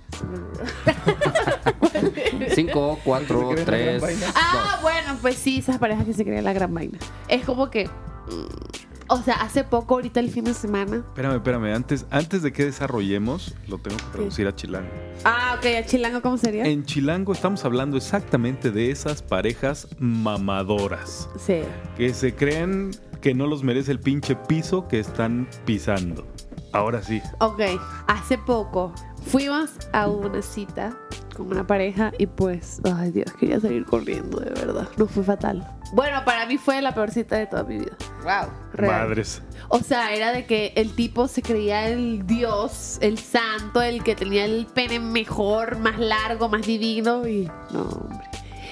[2.55, 4.03] 5, 4, 3.
[4.35, 6.99] Ah, bueno, pues sí, esas parejas que se creen la gran vaina.
[7.29, 7.87] Es como que.
[7.87, 10.97] mm, O sea, hace poco, ahorita el fin de semana.
[10.97, 11.75] Espérame, espérame.
[11.75, 14.89] Antes, antes de que desarrollemos, lo tengo que traducir a Chilango.
[15.25, 16.65] Ah, ok, a Chilango, ¿cómo sería?
[16.65, 21.63] En Chilango estamos hablando exactamente de esas parejas mamadoras Sí.
[21.97, 22.91] que se creen
[23.21, 26.27] que no los merece el pinche piso que están pisando.
[26.73, 27.23] Ahora sí.
[27.41, 27.61] Ok,
[28.07, 28.93] hace poco
[29.27, 30.97] fuimos a una cita
[31.37, 34.89] con una pareja y pues, ay Dios, quería salir corriendo, de verdad.
[34.97, 35.67] No fue fatal.
[35.93, 37.97] Bueno, para mí fue la peor cita de toda mi vida.
[38.25, 38.51] Wow.
[38.73, 39.03] Real.
[39.09, 39.43] Madres.
[39.69, 44.15] O sea, era de que el tipo se creía el dios, el santo, el que
[44.17, 48.27] tenía el pene mejor, más largo, más divino y no, hombre.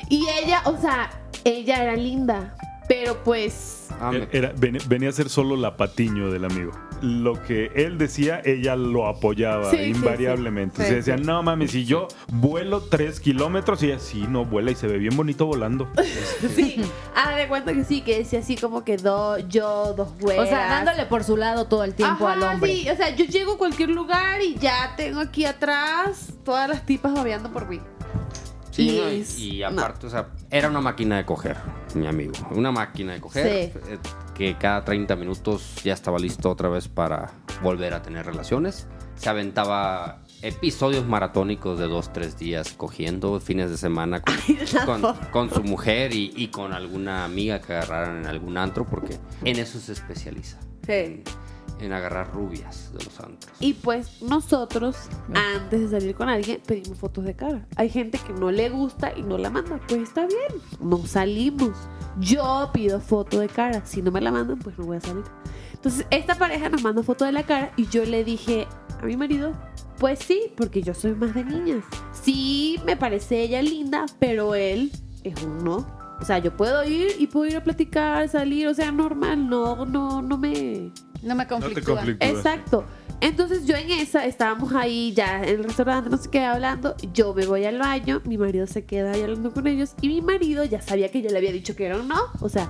[0.09, 1.11] Y ella, o sea,
[1.45, 2.55] ella era linda,
[2.89, 6.73] pero pues me- Era- ven- venía a ser solo la patiño del amigo.
[7.05, 10.83] Lo que él decía, ella lo apoyaba Sí, invariablemente.
[10.83, 10.89] sí.
[10.89, 14.75] Se decía, no mames, si yo vuelo tres kilómetros y ella sí, no vuela y
[14.75, 15.89] se ve bien bonito volando.
[16.55, 16.81] sí,
[17.15, 20.43] haz de cuenta que sí, que decía así como que do, yo, dos güeyes.
[20.43, 22.73] O sea, dándole por su lado todo el tiempo Ajá, al hombre.
[22.73, 26.87] Sí, o sea, yo llego a cualquier lugar y ya tengo aquí atrás todas las
[26.87, 27.81] tipas babeando por mí.
[28.75, 29.69] Sí, Y y no.
[29.69, 31.57] aparte, o sea, era una máquina de coger,
[31.95, 32.33] mi amigo.
[32.51, 33.79] Una máquina de coger Sí.
[33.93, 33.99] eh,
[34.35, 37.31] que cada 30 minutos ya estaba listo otra vez para
[37.63, 38.89] volver a tener relaciones.
[39.15, 44.35] Se aventaba episodios maratónicos de dos, tres días cogiendo fines de semana con,
[45.03, 49.19] con- con su mujer y, y con alguna amiga que agarraran en algún antro, porque
[49.45, 50.59] en eso se especializa.
[50.85, 51.23] Sí.
[51.85, 53.55] En agarrar rubias de los antros.
[53.61, 54.97] Y pues nosotros,
[55.35, 57.67] antes de salir con alguien, pedimos fotos de cara.
[57.77, 59.79] Hay gente que no le gusta y no la manda.
[59.87, 61.77] Pues está bien, no salimos.
[62.19, 63.85] Yo pido foto de cara.
[63.85, 65.25] Si no me la mandan, pues no voy a salir.
[65.75, 68.67] Entonces, esta pareja nos mandó foto de la cara y yo le dije
[69.03, 69.53] a mi marido,
[69.99, 71.85] pues sí, porque yo soy más de niñas.
[72.13, 74.91] Sí, me parece ella linda, pero él
[75.23, 75.87] es un no.
[76.21, 79.85] O sea, yo puedo ir y puedo ir a platicar, salir, o sea, normal, no,
[79.85, 80.91] no, no me,
[81.25, 82.29] No me No te conflictúa.
[82.29, 82.85] Exacto.
[83.21, 86.95] Entonces yo en esa estábamos ahí ya en el restaurante, no sé qué, hablando.
[87.13, 90.21] Yo me voy al baño, mi marido se queda ahí hablando con ellos y mi
[90.21, 92.21] marido ya sabía que yo le había dicho que era un no.
[92.41, 92.69] O sea,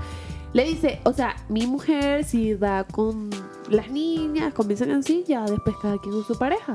[0.52, 3.30] le dice, o sea, mi mujer si va con
[3.68, 6.74] las niñas, comienzan así, ya después cada quien con su pareja.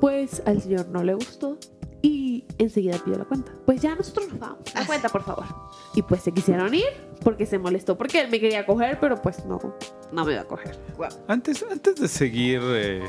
[0.00, 1.58] Pues al señor no le gustó
[2.06, 3.52] y enseguida pidió la cuenta.
[3.64, 4.58] Pues ya nosotros nos vamos.
[4.74, 5.44] La cuenta, por favor.
[5.94, 6.84] Y pues se quisieron ir
[7.24, 9.58] porque se molestó porque él me quería coger, pero pues no,
[10.12, 10.78] no me iba a coger.
[11.26, 13.02] Antes, antes de seguir eh,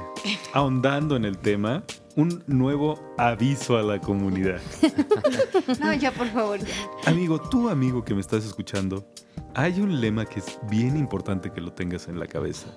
[0.53, 1.83] ahondando en el tema,
[2.15, 4.59] un nuevo aviso a la comunidad.
[5.79, 6.59] No, ya, por favor.
[6.59, 6.73] ya.
[7.05, 9.05] Amigo, tú amigo que me estás escuchando,
[9.53, 12.67] hay un lema que es bien importante que lo tengas en la cabeza.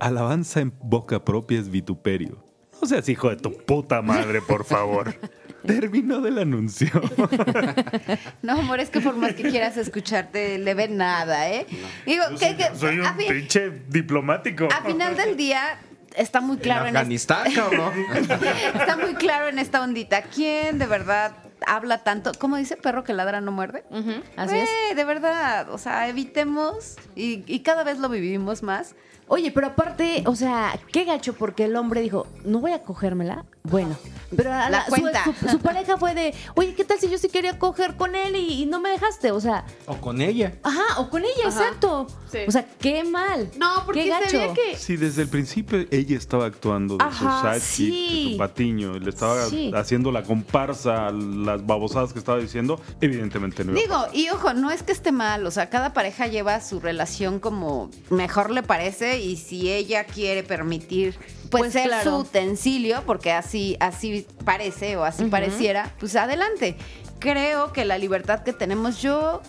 [0.00, 2.44] Alabanza en boca propia es vituperio.
[2.80, 5.14] No seas hijo de tu puta madre, por favor.
[5.66, 6.88] Terminó del anuncio.
[8.42, 11.66] No, amor, es que por más que quieras escucharte, le ve nada, ¿eh?
[12.06, 14.68] Digo, que, que- Soy a, un fin- pinche diplomático.
[14.72, 15.78] a final del día
[16.16, 17.92] está muy claro en en, Afganistán, cabrón.
[18.74, 20.22] Está muy claro en esta ondita.
[20.22, 21.36] ¿Quién de verdad
[21.66, 22.32] habla tanto?
[22.38, 23.84] ¿Cómo dice perro que ladra no muerde?
[23.90, 24.68] Ujú, Así es.
[24.68, 25.70] Güey, de verdad.
[25.70, 28.94] O sea, evitemos y, y cada vez lo vivimos más.
[29.28, 33.44] Oye, pero aparte, o sea, qué gacho porque el hombre dijo, no voy a cogérmela.
[33.62, 33.96] Bueno,
[34.36, 35.24] pero a La cuenta.
[35.40, 38.36] Su, su pareja fue de, oye, ¿qué tal si yo sí quería coger con él
[38.36, 39.30] y, y no me dejaste?
[39.32, 40.54] O sea, O con ella.
[40.62, 41.60] ajá, o con ella, Ajá.
[41.64, 42.06] exacto.
[42.30, 42.38] Sí.
[42.46, 43.50] O sea, qué mal.
[43.58, 44.30] No, porque qué gacho.
[44.30, 48.24] sabía que Sí, desde el principio ella estaba actuando de Ajá, su side chick, sí.
[48.26, 49.72] de su patiño, le estaba Sí.
[49.74, 53.72] haciendo la comparsa a las babosadas que estaba diciendo, evidentemente no.
[53.72, 57.40] Digo, y ojo, no es que esté mal, o sea, cada pareja lleva su relación
[57.40, 61.18] como mejor le parece y si ella quiere permitir
[61.50, 62.10] pues, Pues ser claro.
[62.10, 66.76] su utensilio, porque así así parece o así pareciera, pues adelante.
[67.18, 69.40] Creo que la libertad que tenemos yo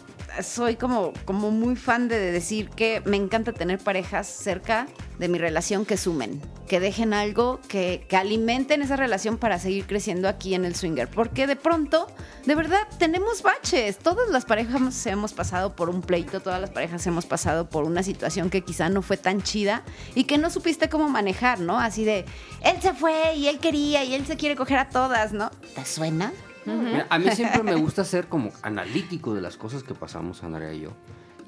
[0.44, 4.88] soy como, como muy fan de decir que me encanta tener parejas cerca
[5.18, 9.86] de mi relación que sumen, que dejen algo, que, que alimenten esa relación para seguir
[9.86, 11.10] creciendo aquí en el swinger.
[11.10, 12.08] Porque de pronto,
[12.46, 13.98] de verdad, tenemos baches.
[13.98, 18.04] Todas las parejas hemos- pasado por un pleito, todas las parejas hemos pasado por una
[18.04, 19.84] situación que quizá no fue tan chida
[20.16, 21.80] y que no supiste cómo manejar, ¿no?
[21.80, 22.26] Así de,
[22.64, 25.50] él se fue y él quería y él se quiere coger a todas, ¿no?
[25.76, 26.32] ¿Te suena?
[26.76, 30.74] Mira, a mí siempre me gusta ser como analítico de las cosas que pasamos, Andrea
[30.74, 30.91] y yo.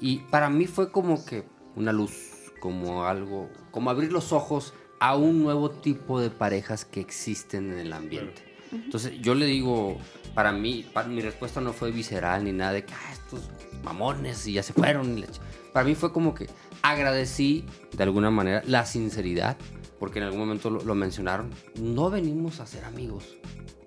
[0.00, 1.44] Y para mí fue como que
[1.76, 2.12] una luz,
[2.60, 7.78] como algo, como abrir los ojos a un nuevo tipo de parejas que existen en
[7.78, 8.42] el ambiente.
[8.72, 9.98] Entonces yo le digo,
[10.34, 13.50] para mí, para, mi respuesta no fue visceral ni nada de que "Ah, estos
[13.84, 15.18] mamones y ya se fueron.
[15.18, 15.40] y la ch-".
[15.72, 16.48] Para mí fue como que
[16.82, 17.64] agradecí
[17.96, 19.56] de alguna manera la sinceridad,
[19.98, 21.50] porque en algún momento lo, lo mencionaron.
[21.80, 23.36] No venimos a ser amigos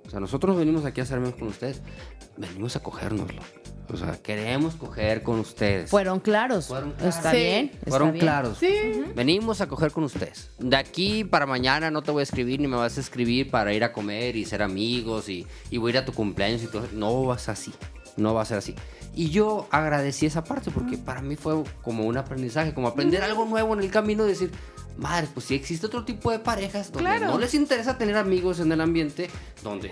[0.08, 1.82] O sea, nosotros venimos aquí a ser amigos con ustedes.
[2.38, 3.42] Venimos a cogérnoslo.
[3.88, 5.90] O sea, queremos coger con ustedes.
[5.92, 6.68] Fueron claros.
[6.68, 7.16] Fueron claros.
[7.16, 7.38] Está Sí.
[7.38, 7.72] bien.
[7.76, 8.22] está Fueron bien.
[8.26, 8.58] claros.
[8.58, 9.04] Sí.
[9.16, 10.50] Venimos a coger con ustedes.
[10.58, 13.74] De aquí para mañana no te voy a escribir ni me vas a escribir para
[13.74, 16.68] ir a comer y ser amigos y, y voy a ir a tu cumpleaños y
[16.68, 16.88] todo.
[16.94, 17.74] No vas así.
[18.18, 18.74] No va a ser así.
[19.14, 23.46] Y yo agradecí esa parte porque para mí fue como un aprendizaje, como aprender algo
[23.46, 24.52] nuevo en el camino de decir,
[24.98, 27.28] madre, pues sí existe otro tipo de parejas donde Claro.
[27.34, 29.30] no les interesa tener amigos en el ambiente,
[29.64, 29.92] donde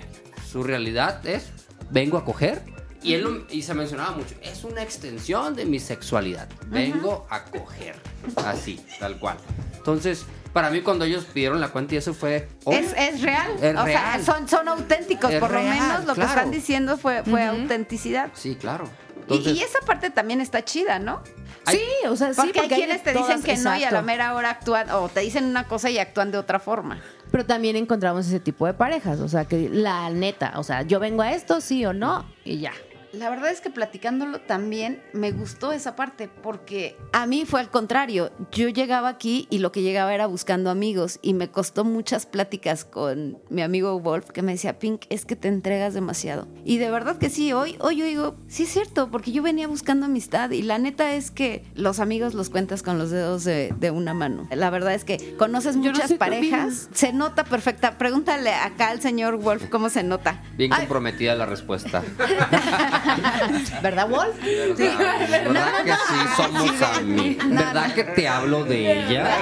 [0.49, 1.45] su realidad es,
[1.89, 2.61] vengo a coger.
[3.01, 6.47] Y, él, lo- y se mencionaba mucho, es una extensión de mi sexualidad.
[6.67, 7.95] Vengo a coger.
[8.37, 9.35] Así, tal cual.
[9.75, 12.47] Entonces, para mí cuando ellos pidieron la cuenta y eso fue...
[12.63, 13.51] oh, Es, es real.
[13.61, 14.23] Es o real.
[14.23, 15.31] sea, son, son auténticos.
[15.33, 18.29] Es por lo real, menos lo que están diciendo fue, fue autenticidad.
[18.35, 18.85] Sí, claro.
[19.29, 21.23] Y, esa parte también está chida, ¿no?
[21.65, 23.91] Hay- Sí, o sea, sí, Porque, hay de quienes te dicen que no y a
[23.91, 26.99] la mera hora actúan, o te dicen una cosa y actúan de otra forma.
[27.31, 30.99] Pero también encontramos ese tipo de parejas, o sea, que la neta, o sea, yo
[30.99, 32.73] vengo a esto, sí o no, y ya.
[33.13, 37.69] La verdad es que platicándolo también me gustó esa parte porque a mí fue al
[37.69, 38.31] contrario.
[38.51, 42.85] Yo llegaba aquí y lo que llegaba era buscando amigos y me costó muchas pláticas
[42.85, 46.47] con mi amigo Wolf que me decía, Pink, es que te entregas demasiado.
[46.65, 49.67] Y de verdad que sí, hoy, hoy yo digo, sí es cierto, porque yo venía
[49.67, 53.75] buscando amistad y la neta es que los amigos los cuentas con los dedos de,
[53.77, 54.47] de una mano.
[54.49, 57.99] La verdad es que conoces no muchas parejas, se nota perfecta.
[57.99, 60.41] Pregúntale acá al señor Wolf cómo se nota.
[60.57, 62.01] bien Ay, comprometida la respuesta.
[63.81, 64.35] ¿Verdad, Wolf?
[64.41, 67.45] ¿Verdad, ¿Verdad que sí somos amigos?
[67.49, 69.27] ¿Verdad que te hablo de ella?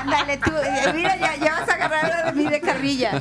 [0.00, 3.20] Ándale tú, eh, mira, ya, ya vas a agarrar a mí de carrilla.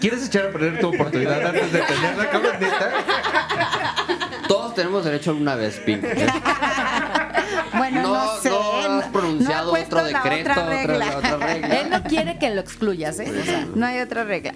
[0.00, 2.90] ¿Quieres echar a perder tu oportunidad antes de tener la camioneta?
[4.46, 6.04] Todos tenemos derecho alguna vez, Pink.
[6.04, 6.26] ¿eh?
[7.76, 8.50] Bueno, no, No, sé.
[8.50, 11.04] no has pronunciado no otro decreto, otra otra- regla.
[11.06, 11.80] la otra regla.
[11.80, 13.32] Él no quiere que lo excluyas, ¿eh?
[13.40, 14.54] O sea, No hay otra regla.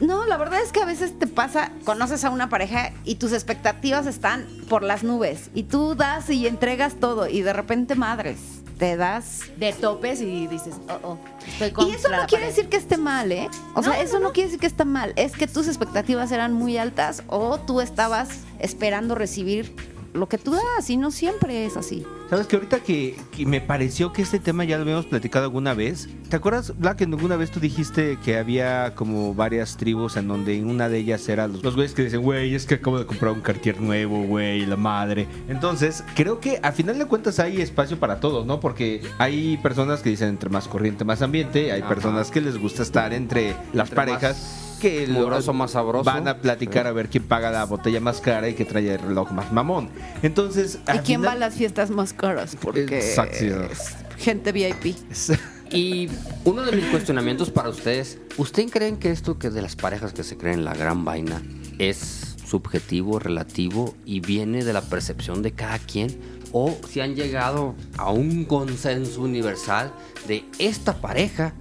[0.00, 3.32] No, la verdad es que a veces te pasa, conoces a una pareja y tus
[3.32, 8.38] expectativas están por las nubes y tú das y entregas todo y de repente madres,
[8.78, 12.78] te das de topes y dices, oh, oh, estoy Y eso no quiere decir que
[12.78, 13.50] esté mal, ¿eh?
[13.74, 15.12] O sea, eso no, quiere decir que está mal.
[15.16, 19.76] Es que tus expectativas eran muy altas o tú estabas esperando recibir
[20.12, 22.04] lo que tú das y no siempre es así.
[22.28, 25.74] Sabes que ahorita que, que me pareció que este tema ya lo habíamos platicado alguna
[25.74, 26.08] vez.
[26.28, 30.62] ¿Te acuerdas, Black, en alguna vez tú dijiste que había como varias tribus en donde
[30.64, 33.32] una de ellas eran los, los güeyes que dicen, güey, es que acabo de comprar
[33.32, 35.26] un Cartier nuevo, güey, la madre.
[35.48, 38.60] Entonces, creo que a final de cuentas hay espacio para todos, ¿no?
[38.60, 41.72] Porque hay personas que dicen entre más corriente, más ambiente.
[41.72, 41.88] Hay Ajá.
[41.88, 44.38] personas que les gusta estar entre las Entre parejas.
[44.38, 46.04] más Que mugroso, más sabroso.
[46.04, 48.98] van a platicar a ver quién paga la botella más cara y que trae el
[49.00, 49.90] reloj más mamón.
[50.22, 52.56] Entonces, ¿Y quién va a las fiestas más caras?
[52.60, 53.44] Porque Exacto.
[53.44, 54.96] es gente VIP.
[55.72, 56.08] Y
[56.44, 60.24] uno de mis cuestionamientos para ustedes, ¿ustedes creen que esto que de las parejas que
[60.24, 61.40] se creen la gran vaina
[61.78, 66.18] es subjetivo, relativo y viene de la percepción de cada quien?
[66.50, 69.92] ¿O si han llegado a un consenso universal
[70.26, 71.52] de esta pareja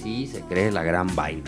[0.00, 1.42] sí se cree la gran vaina?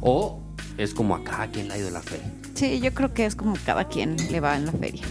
[0.00, 0.40] ¿O
[0.78, 2.20] es como a cada quien le ha ido la fe?
[2.54, 5.02] Sí, yo creo que es como cada quien le va en la feria.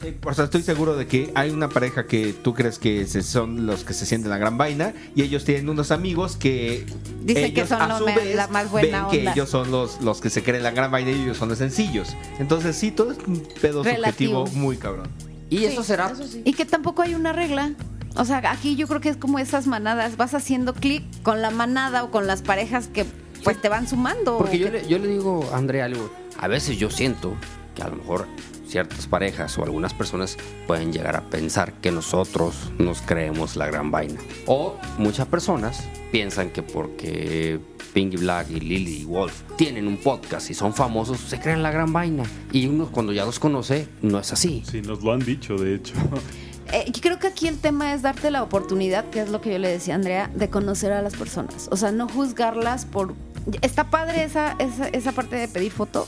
[0.00, 3.22] Sí, O sea, estoy seguro de que hay una pareja que tú crees que se-
[3.22, 6.86] son los que se sienten la gran vaina y ellos tienen unos amigos que
[7.22, 10.00] Dicen que son a su me- vez, la más buena ven que ellos son los,
[10.00, 12.16] los que se creen la gran vaina y ellos son los sencillos.
[12.38, 14.46] Entonces sí, todo es un pedo Relativo.
[14.46, 15.08] subjetivo muy cabrón.
[15.50, 16.12] Y eso será
[16.44, 17.72] Y que tampoco hay una regla.
[18.16, 20.16] O sea, aquí yo creo que es como esas manadas.
[20.16, 23.04] Vas haciendo clic con la manada o con las parejas que
[23.44, 24.38] pues te van sumando.
[24.38, 27.34] Porque yo le, yo le digo a Andrea algo, a veces yo siento
[27.74, 28.26] que a lo mejor
[28.66, 33.90] ciertas parejas o algunas personas pueden llegar a pensar que nosotros nos creemos la gran
[33.90, 34.18] vaina.
[34.46, 37.60] O muchas personas piensan que porque
[37.92, 41.70] Pinky Black y Lily y Wolf tienen un podcast y son famosos, se creen la
[41.70, 42.24] gran vaina.
[42.50, 44.62] Y uno cuando ya los conoce, no es así.
[44.70, 45.94] Sí, nos lo han dicho, de hecho.
[46.72, 49.52] Eh, yo creo que aquí el tema es darte la oportunidad, que es lo que
[49.52, 51.68] yo le decía a Andrea, de conocer a las personas.
[51.70, 53.14] O sea, no juzgarlas por...
[53.60, 56.06] Está padre esa, esa, esa parte de pedir foto,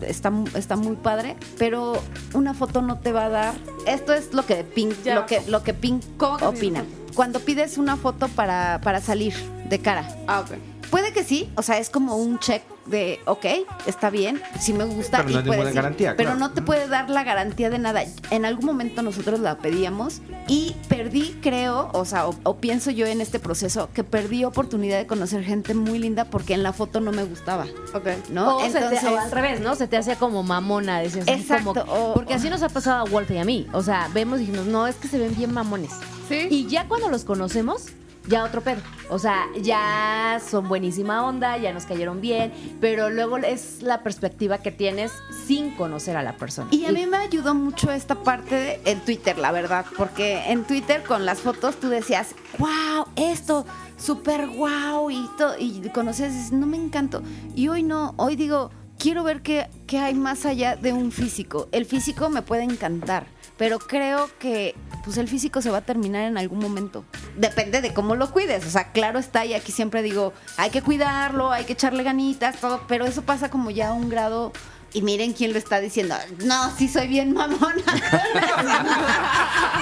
[0.00, 2.02] está, está muy padre, pero
[2.34, 3.54] una foto no te va a dar...
[3.86, 5.14] Esto es lo que Pink, Ya.
[5.14, 6.84] lo que, lo que Pink ¿Cómo que opina.
[7.14, 9.34] Cuando pides una foto para, para salir
[9.68, 10.44] de cara, Ah.
[10.92, 13.46] Puede que sí, o sea, es como un check de, ok,
[13.86, 15.24] está bien, sí me gusta.
[15.24, 16.38] Pero no y ir, garantía, Pero claro.
[16.38, 18.02] no te puede dar la garantía de nada.
[18.30, 23.06] En algún momento nosotros la pedíamos y perdí, creo, o sea, o, o pienso yo
[23.06, 27.00] en este proceso, que perdí oportunidad de conocer gente muy linda porque en la foto
[27.00, 27.64] no me gustaba.
[27.94, 28.08] Ok.
[28.30, 28.58] ¿No?
[28.58, 29.74] O, se te- o al revés, ¿no?
[29.76, 31.26] Se te hace como mamona, decías.
[31.26, 33.66] Exacto, como- o- porque así nos ha pasado a Wolf y a mí.
[33.72, 35.92] O sea, vemos y dijimos, no, es que se ven bien mamones.
[36.28, 36.48] Sí.
[36.50, 37.86] Y ya cuando los conocemos,
[38.28, 38.80] ya otro pedo.
[39.10, 44.58] O sea, ya son buenísima onda, ya nos cayeron bien, pero luego es la perspectiva
[44.58, 45.12] que tienes
[45.46, 46.68] sin conocer a la persona.
[46.70, 51.02] Y a mí me ayudó mucho esta parte en Twitter, la verdad, porque en Twitter
[51.02, 53.66] con las fotos tú decías, wow, esto,
[53.98, 57.22] súper wow, y, to- y conocías, no me encantó.
[57.54, 61.68] Y hoy no, hoy digo, quiero ver qué, qué hay más allá de un físico.
[61.72, 63.26] El físico me puede encantar,
[63.62, 67.04] pero creo que pues el físico se va a terminar en algún momento.
[67.36, 68.66] Depende de cómo lo cuides.
[68.66, 72.56] O sea, claro está, y aquí siempre digo, hay que cuidarlo, hay que echarle ganitas,
[72.56, 74.52] todo, pero eso pasa como ya a un grado.
[74.94, 76.16] Y miren quién lo está diciendo.
[76.44, 77.76] No, sí soy bien mamona.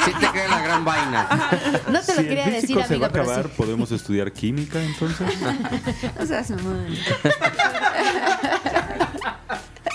[0.05, 1.29] Sí te cae la gran vaina.
[1.91, 3.53] No te si lo quería el decir, físico se va amiga, a pero acabar, sí.
[3.55, 5.27] ¿podemos estudiar química entonces?
[6.19, 6.87] O sea, es mamón.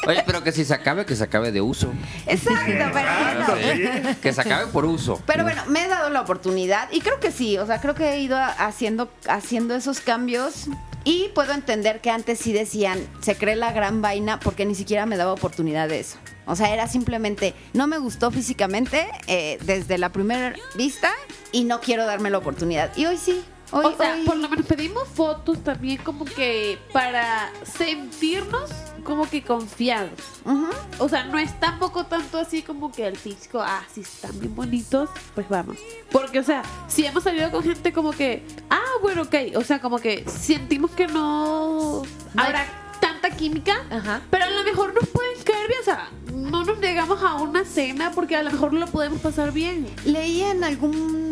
[0.08, 1.92] Oye, pero que si se acabe, que se acabe de uso.
[2.28, 4.16] Exacto, pero no.
[4.22, 5.22] Que se acabe por uso.
[5.26, 8.14] Pero bueno, me he dado la oportunidad y creo que sí, o sea, creo que
[8.14, 10.68] he ido haciendo, haciendo esos cambios
[11.04, 15.06] y puedo entender que antes sí decían, se cree la gran vaina porque ni siquiera
[15.06, 16.18] me daba oportunidad de eso.
[16.48, 21.12] O sea, era simplemente, no me gustó físicamente eh, desde la primera vista
[21.52, 22.96] y no quiero darme la oportunidad.
[22.96, 26.78] Y hoy sí, hoy, o sea, hoy- por lo menos pedimos fotos también como que
[26.94, 28.70] para sentirnos
[29.04, 30.12] como que confiados.
[30.46, 30.68] Ujú.
[31.00, 34.56] O sea, no es tampoco tanto así como que el físico, ah, si están bien
[34.56, 35.78] bonitos, pues vamos.
[36.12, 39.80] Porque, o sea, si hemos salido con gente como que, ah, bueno, ok, o sea,
[39.80, 42.02] como que sentimos que no
[42.34, 42.66] No hay- habrá
[43.00, 44.22] tanta química, Ajá.
[44.32, 47.64] pero a lo mejor nos pueden caer bien, o sea, no nos negamos a una
[47.64, 49.88] cena porque a lo mejor lo podemos pasar bien.
[50.06, 51.25] Leí en algún,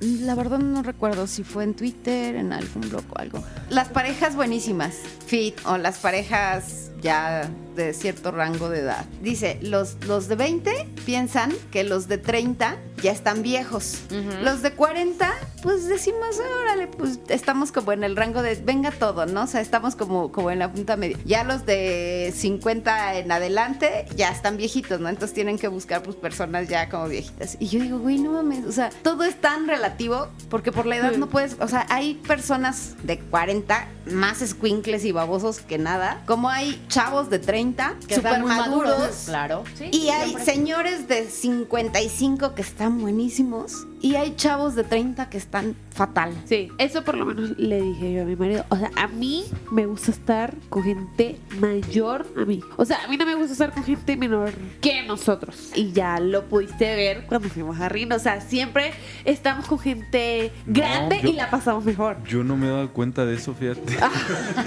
[0.00, 3.44] la verdad no recuerdo si fue en Twitter, en algún blog o algo.
[3.70, 9.04] Las parejas buenísimas, fit o las parejas ya de cierto rango de edad.
[9.20, 14.00] Dice, los, los de 20 piensan que los de 30 ya están viejos.
[14.42, 15.30] Los de 40,
[15.62, 19.42] pues decimos, órale, pues estamos como en el rango de venga todo, ¿no?
[19.42, 21.18] O sea, estamos como, como en la punta media.
[21.26, 25.10] Ya los de 50 en adelante ya están viejitos, ¿no?
[25.10, 27.58] Entonces tienen que buscar pues personas ya como viejitas.
[27.60, 30.96] Y yo digo, güey, no mames, o sea, todo es tan relativo porque por la
[30.96, 36.22] edad no puedes, o sea, hay personas de 40 más squinkles y babosos que nada,
[36.26, 38.90] como hay chavos de 30 Que están maduros.
[38.90, 39.22] maduros.
[39.26, 39.64] Claro.
[39.76, 43.86] Sí, Y hay señores de 55 que están buenísimos.
[44.04, 46.34] Y hay chavos de 30 que están fatal.
[46.46, 48.66] Sí, eso por lo menos le dije yo a mi marido.
[48.68, 52.60] O sea, a mí me gusta estar con gente mayor a mí.
[52.76, 54.52] O sea, a mí no me gusta estar con gente menor
[54.82, 55.70] que nosotros.
[55.74, 58.16] Y ya lo pudiste ver cuando fuimos a Rino.
[58.16, 58.92] O sea, siempre
[59.24, 62.18] estamos con gente grande yo- y la pasamos mejor.
[62.24, 63.96] Yo no me he dado cuenta de eso, fíjate.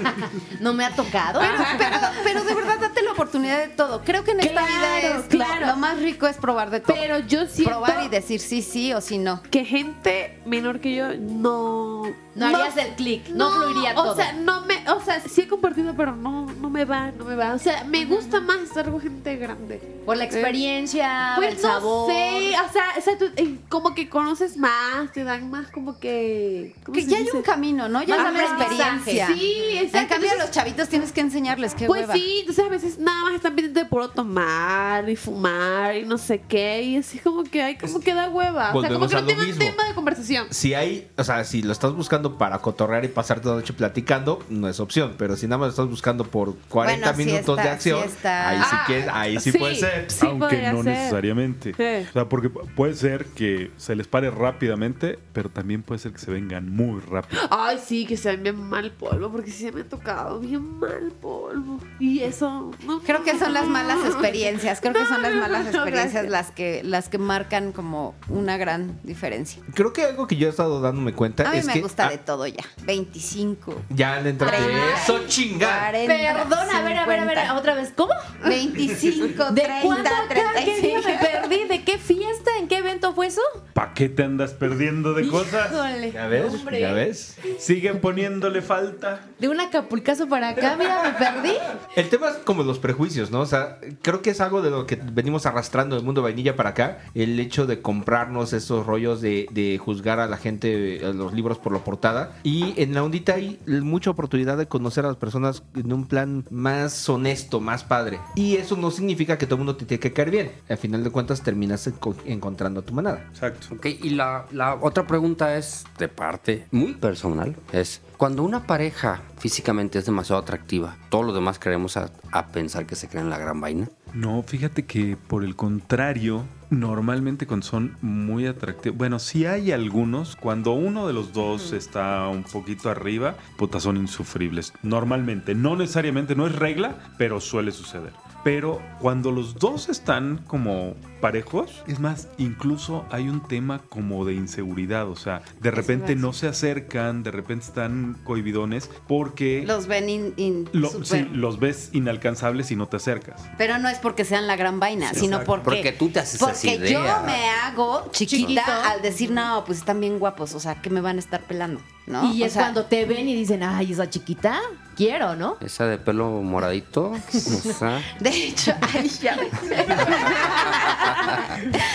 [0.60, 1.38] No me ha tocado.
[1.40, 4.02] Pero, pero, pero de verdad, date la oportunidad de todo.
[4.04, 5.66] Creo que en esta Claro, vida es lo- claro.
[5.66, 6.96] lo, más rico es probar de todo.
[6.98, 9.27] Pero yo siento probar y decir sí, sí o sí no.
[9.50, 12.02] Que gente menor que yo no...
[12.38, 14.12] No harías el clic, no fluiría todo.
[14.12, 17.24] O sea, no me, o sea, sí he compartido, pero no, no me va, no
[17.24, 17.54] me va.
[17.54, 19.78] O sea, me gusta más estar con gente grande.
[20.06, 22.10] Por la experiencia, Pues el no sabor.
[22.10, 25.98] sé, o sea, o sea, tú, eh, como que conoces más, te dan más como
[25.98, 26.74] que...
[26.84, 28.02] ¿cómo Que ya hay un camino, ¿no?
[28.02, 28.92] Ya Más hay una aprendizaje.
[28.94, 29.26] experiencia.
[29.28, 29.98] Sí, exacto.
[29.98, 32.14] En cambio, a Entonces, los chavitos tienes que enseñarles qué Pues hueva.
[32.14, 36.16] sí, entonces a veces nada más están pendientes de puro tomar y fumar y no
[36.18, 38.72] sé qué, y así como que hay como que da hueva.
[38.74, 40.46] O sea, como que a no tienen tema de conversación.
[40.50, 43.72] Si hay, o sea, si lo estás buscando para cotorrear y pasarte toda la noche
[43.72, 45.14] platicando, no es opción.
[45.16, 48.08] Pero si nada más estás buscando por 40 Bueno, sí minutos está- de acción, sí
[48.08, 48.48] está.
[48.50, 49.58] ahí sí, Ah, quieres- ahí sí, sí.
[49.58, 50.10] puede ser.
[50.10, 50.92] Sí Aunque no ser.
[50.92, 51.74] necesariamente.
[51.74, 52.08] Sí.
[52.10, 56.12] O sea, porque pu- puede ser que se les pare rápidamente, pero también puede ser
[56.12, 57.40] que se vengan muy rápido.
[57.50, 61.12] Ay, sí, que sean bien mal polvo, porque sí se me ha tocado bien mal
[61.20, 61.78] polvo.
[61.98, 63.00] Y eso, no.
[63.00, 64.80] Creo que son las malas experiencias.
[64.80, 68.98] Creo que son las malas no, experiencias las que, las que marcan como una gran
[69.02, 69.62] diferencia.
[69.74, 72.08] Creo que algo que yo he estado dándome cuenta A mí es me que gusta
[72.18, 72.64] de todo ya.
[72.84, 74.48] 25, ya le entré.
[74.48, 75.02] Treinta.
[75.02, 75.92] Eso chingar.
[75.92, 77.54] 40, Perdón, a ver, a ver, a ver, 50.
[77.56, 77.92] otra vez.
[77.96, 78.12] ¿Cómo?
[78.44, 80.52] 25, ¿De 30, cuándo acá?
[80.64, 81.08] ¿Qué día 35.
[81.08, 81.64] me perdí?
[81.64, 82.50] ¿De qué fiesta?
[82.58, 83.40] ¿En qué evento fue eso?
[83.72, 85.70] ¿Para qué te andas perdiendo de cosas?
[85.72, 86.54] Híjole, ¿Ya ves?
[86.54, 86.80] hombre.
[86.80, 87.36] ¿Ya ves?
[87.58, 89.20] Siguen poniéndole falta.
[89.38, 91.56] De un acapulcazo para acá, mira, me perdí.
[91.96, 93.40] El tema es como los prejuicios, ¿no?
[93.40, 96.70] O sea, creo que es algo de lo que venimos arrastrando del mundo vainilla para
[96.70, 96.98] acá.
[97.14, 101.58] El hecho de comprarnos esos rollos de, de juzgar a la gente, a los libros
[101.58, 102.32] por la portada.
[102.44, 106.44] Y en la ondita hay mucha oportunidad de conocer a las personas en un plan
[106.50, 108.20] más honesto, más padre.
[108.36, 110.52] Y eso no significa que todo el mundo te tiene que caer bien.
[110.68, 113.24] Al final de cuentas terminas enco- encontrando a tu manada.
[113.30, 113.74] Exacto.
[113.74, 117.56] Ok, y la, la otra pregunta es de parte muy personal.
[117.72, 122.86] Es, cuando una pareja físicamente es demasiado atractiva, todos los demás queremos a, a pensar
[122.86, 123.88] que se creen la gran vaina.
[124.14, 130.36] No, fíjate que por el contrario, normalmente cuando son muy atractivos, bueno, sí hay algunos,
[130.36, 134.72] cuando uno de los dos está un poquito arriba, puta, son insufribles.
[134.82, 138.12] Normalmente, no necesariamente, no es regla, pero suele suceder.
[138.44, 144.34] Pero cuando los dos están como parejos, es más, incluso hay un tema como de
[144.34, 150.08] inseguridad, o sea, de repente no se acercan, de repente están cohibidones porque Los ven
[150.08, 153.42] in- in- lo- súper- sí, los ves inalcanzables y no te acercas.
[153.58, 155.64] Pero no es porque sean la gran vaina, sino porque.
[155.64, 157.22] Porque tú te haces Porque esa yo idea.
[157.26, 158.62] me hago chiquita Chiquito.
[158.90, 161.80] al decir, no, pues están bien guapos, o sea, que me van a estar pelando,
[162.06, 162.32] ¿no?
[162.32, 164.60] Y O es sea, cuando te ven y dicen, ay, esa chiquita,
[164.96, 165.56] quiero, ¿no?
[165.60, 167.12] Esa de pelo moradito.
[167.12, 169.48] o sea, De hecho, ay, ya me-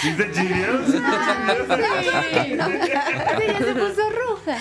[0.01, 0.13] Sí,
[3.57, 4.57] se puso roja.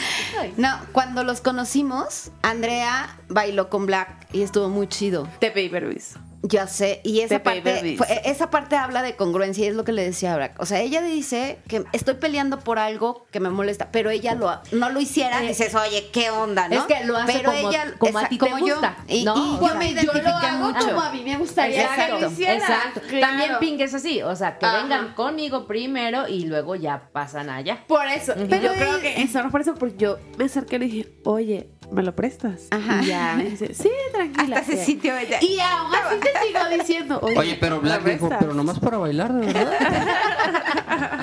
[0.57, 5.29] No, cuando los conocimos, Andrea bailó con Black y estuvo muy chido.
[5.39, 6.19] Te pedí permiso.
[6.45, 9.85] Ya sé, y esa Pepe parte, fue- esa parte habla de congruencia y es lo
[9.85, 10.57] que le decía a Black.
[10.59, 14.51] O sea, ella dice que estoy peleando por algo que me molesta, pero ella lo,
[14.73, 16.75] no lo hiciera, Eh, dices, oye, ¿qué onda, no?
[16.75, 18.81] Es que lo hace pero como- ella, como a esa- ti te como yo.
[19.07, 19.37] Y, ¿no?
[19.37, 20.87] y yo me yo lo identifiqué hago mucho.
[20.89, 22.55] como a mí me gustaría que Exacto, lo hiciera.
[22.55, 23.01] exacto.
[23.09, 23.27] Claro.
[23.27, 24.83] También Pink es así, o sea, que Ajá.
[24.83, 27.85] vengan conmigo primero y luego ya pasan allá.
[27.87, 28.35] Por eso.
[28.37, 31.13] Pero yo creo que eso no por eso, porque yo me acerqué y le dije,
[31.25, 32.69] oye, ¿me lo prestas?
[32.71, 33.03] Ajá.
[33.03, 34.59] Y ya me dice, sí, tranquila.
[34.59, 35.39] Hasta ese sitio ella.
[35.41, 38.79] Y aún así te sigo diciendo, oye, Oye, pero ¿me lo Black dijo, pero nomás
[38.79, 41.21] para bailar, de verdad.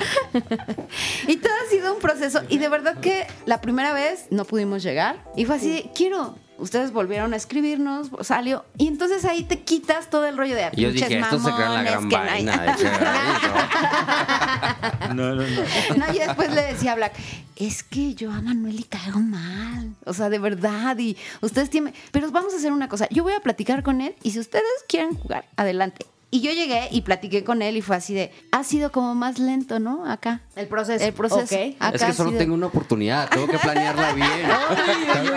[1.26, 2.40] Y todo ha sido un proceso.
[2.48, 5.24] Y de verdad que la primera vez no pudimos llegar.
[5.36, 6.36] Y fue así de, quiero.
[6.60, 8.64] Ustedes volvieron a escribirnos, salió.
[8.78, 11.50] Y entonces ahí te quitas todo el rollo de Y yo pinches dije, esto se
[11.52, 12.44] crean la mamones gran que no hay".
[15.14, 15.62] No, no, no.
[15.96, 17.12] No, y después le decía a Black,
[17.56, 19.94] es que yo a Manuel le caigo mal.
[20.04, 20.96] O sea, de verdad.
[20.98, 21.94] Y ustedes tienen.
[22.12, 23.06] Pero vamos a hacer una cosa.
[23.10, 26.06] Yo voy a platicar con él y si ustedes quieren jugar, adelante.
[26.32, 29.40] Y yo llegué y platiqué con él y fue así de, ha sido como más
[29.40, 30.08] lento, ¿no?
[30.08, 30.42] Acá.
[30.54, 31.04] El proceso.
[31.04, 31.56] El proceso.
[31.80, 34.28] Acá es que solo sido- tengo una oportunidad, tengo que planearla bien.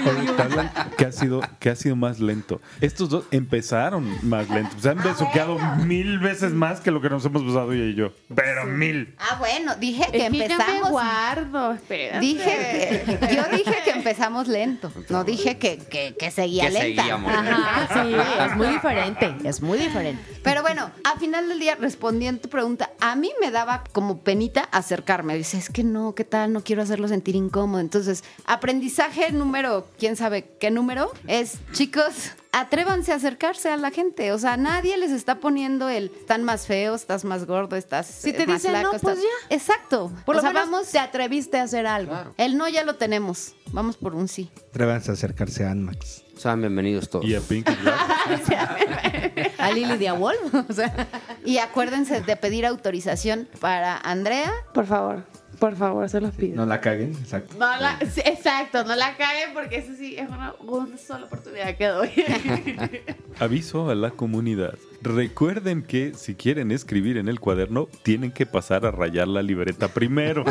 [0.98, 2.62] Que ha sido que ha sido más lento.
[2.82, 4.82] Estos dos empezaron más lentos.
[4.82, 8.12] Se han besuqueado mil veces más que lo que nos hemos besado ella y yo.
[8.34, 9.16] Pero mil.
[9.20, 10.90] Ah, bueno, dije que Es que yo me empezamos.
[10.92, 12.20] guardo, espérate.
[12.20, 13.04] Dije,
[13.36, 14.92] yo dije que empezamos lento.
[15.10, 17.02] No dije que, que, que seguía Que lenta.
[17.02, 17.34] seguíamos.
[17.34, 18.16] Ajá, sí,
[18.50, 20.22] es muy diferente, es muy diferente.
[20.44, 24.62] Pero bueno, al final del día, respondiendo tu pregunta, a mí me daba como penita
[24.72, 25.36] acercarme.
[25.38, 26.54] Dice, es que no, ¿qué tal?
[26.54, 27.80] No quiero hacerlo sentir incómodo.
[27.80, 34.32] Entonces, aprendizaje número, quién sabe qué número, es, chicos, atrévanse a acercarse a la gente.
[34.32, 38.30] O sea, nadie les está poniendo el, están más feos, estás más gordo, estás Si
[38.30, 40.12] eh, te más dicen flaco, no, pues estás- Exacto.
[40.26, 42.16] Por o lo sea, menos vamos, te atreviste a hacer algo.
[42.38, 43.54] el no ya lo tenemos.
[43.72, 44.52] Vamos por un sí.
[44.70, 46.23] Atrévanse a acercarse a Anmax.
[46.38, 47.26] Sean bienvenidos todos.
[47.26, 49.52] Y a Pink y Black.
[49.60, 51.08] A Lily de Wolf, o sea,
[51.46, 54.52] Y acuérdense de pedir autorización para Andrea.
[54.74, 55.24] Por favor,
[55.60, 56.58] por favor, se los pido.
[56.58, 57.56] No la caguen, exacto.
[57.58, 61.78] No la, sí, exacto, no la caguen porque eso sí es una, una sola oportunidad
[61.78, 62.10] que doy.
[63.40, 64.76] Aviso a la comunidad.
[65.04, 69.90] Recuerden que si quieren escribir en el cuaderno, tienen que pasar a rayar la libreta
[69.90, 70.46] primero.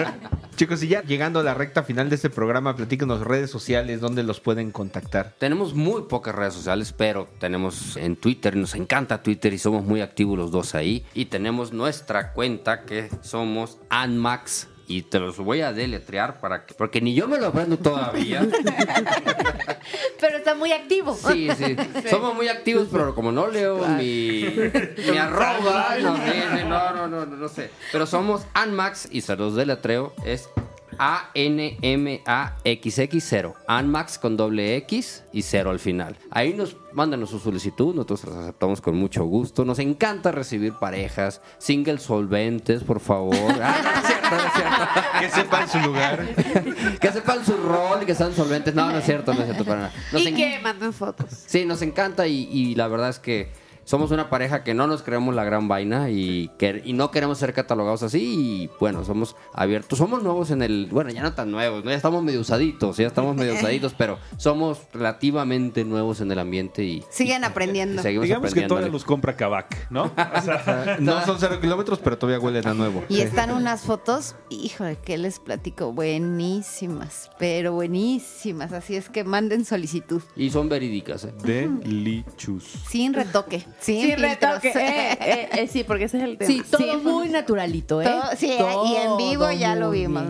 [0.56, 4.22] Chicos, y ya llegando a la recta final de este programa, platíquenos redes sociales donde
[4.22, 5.34] los pueden contactar.
[5.38, 10.02] Tenemos muy pocas redes sociales, pero tenemos en Twitter, nos encanta Twitter y somos muy
[10.02, 11.06] activos los dos ahí.
[11.14, 14.68] Y tenemos nuestra cuenta que somos Anmax.
[14.86, 18.46] Y te los voy a deletrear para que, porque ni yo me lo aprendo todavía.
[20.20, 21.14] pero está muy activo.
[21.14, 21.76] Sí, sí.
[22.10, 24.46] Somos muy activos, pero como no leo mi,
[25.10, 27.70] mi arroba, no, no, no, no, no, no sé.
[27.92, 30.48] Pero somos Anmax y se los deletreo es
[30.98, 33.54] A-N-M-A-X-X-0.
[33.66, 36.16] Anmax con doble X y cero al final.
[36.30, 39.64] Ahí nos mándanos su solicitud, nosotros las aceptamos con mucho gusto.
[39.64, 43.34] Nos encanta recibir parejas, singles solventes, por favor.
[43.66, 44.76] Ah, no, no es cierto, no es cierto.
[45.20, 46.26] Que sepan su lugar.
[47.00, 48.74] Que sepan su rol y que sean solventes.
[48.74, 49.92] No, no es cierto, no es cierto para nada.
[50.12, 51.28] Nos y en- que manden fotos.
[51.46, 53.50] Sí, nos encanta y, y la verdad es que
[53.84, 57.38] somos una pareja que no nos creemos la gran vaina y, que, y no queremos
[57.38, 61.50] ser catalogados así y bueno, somos abiertos, somos nuevos en el, bueno, ya no tan
[61.50, 61.90] nuevos, ¿no?
[61.90, 66.84] ya estamos medio usaditos, ya estamos medio usaditos, pero somos relativamente nuevos en el ambiente
[66.84, 68.00] y Siguen aprendiendo.
[68.00, 70.04] y seguimos Digamos que todavía los compra Kavak, ¿no?
[70.04, 73.04] O sea, No son cero kilómetros, pero todavía huelen a nuevo.
[73.08, 78.72] Y están unas fotos, híjole, que les platico, buenísimas, pero buenísimas.
[78.72, 81.34] Así es que manden solicitud, Y son verídicas, ¿eh?
[81.42, 82.64] Delicious.
[82.88, 83.64] sin retoque.
[83.80, 84.68] Sin Sin retoque.
[84.68, 86.50] Eh, eh, eh, sí, porque ese es el tema.
[86.50, 88.04] Sí, todo muy naturalito, ¿eh?
[88.06, 90.24] Todo- sí, y en vivo ya lo vimos.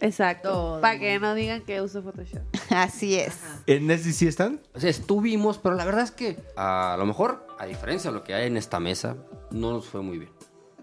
[0.00, 0.78] Exacto.
[0.80, 2.40] Para que no digan que uso Photoshop.
[2.70, 3.34] Así es.
[3.66, 4.60] ¿En Nessie sí están?
[4.74, 8.24] O sea, estuvimos, pero la verdad es que a lo mejor, a diferencia de lo
[8.24, 9.16] que hay en esta mesa,
[9.50, 10.30] no nos fue muy bien.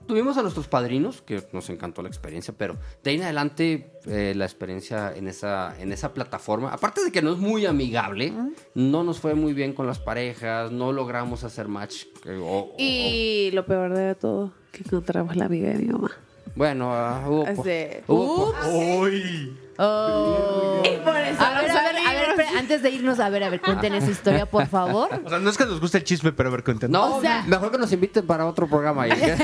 [0.07, 4.33] Tuvimos a nuestros padrinos, que nos encantó la experiencia, pero de ahí en adelante eh,
[4.35, 8.31] la experiencia en esa, en esa plataforma, aparte de que no es muy amigable,
[8.73, 12.05] no nos fue muy bien con las parejas, no logramos hacer match.
[12.25, 16.11] eh, o- o- Y lo peor de todo, que encontramos la amiga de mi mamá.
[16.55, 19.57] bueno, ah, hubo, po- Ese- hubo po- ¡Uy!
[19.79, 20.81] Oh.
[20.83, 22.29] Y por eso A ver, a ver, a ver, salimos.
[22.29, 25.09] espera, antes de irnos, a ver, a ver, cuenten esa historia, por favor.
[25.23, 26.91] O sea, no es que nos guste el chisme, pero a ver, cuéntanos.
[27.09, 29.03] No, O sea- mejor que nos inviten para otro programa.
[29.03, 29.11] ahí.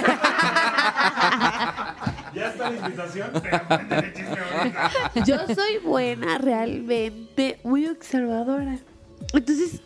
[2.34, 4.92] Ya está la invitación, pero cuéntale el chisme ahorita.
[5.24, 8.80] Yo soy buena, realmente, muy observadora.
[9.34, 9.82] Entonces,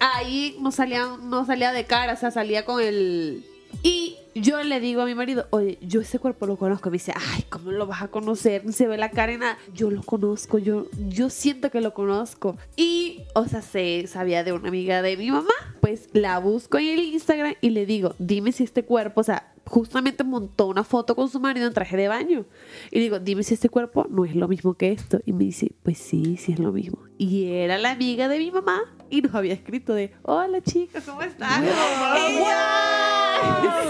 [0.00, 3.44] ahí no salía, no salía de cara, o sea, salía con el...
[3.82, 6.90] Y yo le digo a mi marido, oye, yo ese cuerpo lo conozco.
[6.90, 8.72] Me dice, ay, ¿cómo lo vas a conocer?
[8.72, 9.58] Se ve la cara y nada.
[9.74, 12.56] Yo lo conozco, yo, yo siento que lo conozco.
[12.76, 15.52] Y, o sea, se sabía de una amiga de mi mamá.
[15.80, 19.52] Pues la busco en el Instagram y le digo, dime si este cuerpo, o sea,
[19.66, 22.46] justamente montó una foto con su marido en traje de baño.
[22.90, 25.20] Y digo, dime si este cuerpo no es lo mismo que esto.
[25.26, 26.98] Y me dice, pues sí, sí es lo mismo.
[27.18, 31.22] Y era la amiga de mi mamá y nos había escrito de, hola chicas, ¿cómo
[31.22, 31.64] están?
[31.64, 31.70] Yo,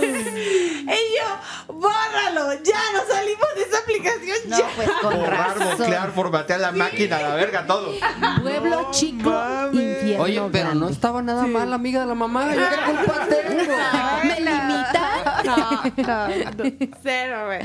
[0.03, 4.67] y yo, bórralo, ya no salimos de esa aplicación, No, ya.
[4.77, 5.79] pues con Borrar, razón.
[5.79, 7.93] voclear, formatear la máquina, la verga, todo.
[8.43, 9.31] Pueblo chico,
[9.73, 12.55] infierno Oye, pero no estaba nada mal la amiga de la mamá.
[12.55, 13.73] ¿Yo qué culpa tengo?
[14.25, 15.02] ¿Me limita?
[15.45, 15.57] No,
[15.97, 17.61] no, no, cero, güey.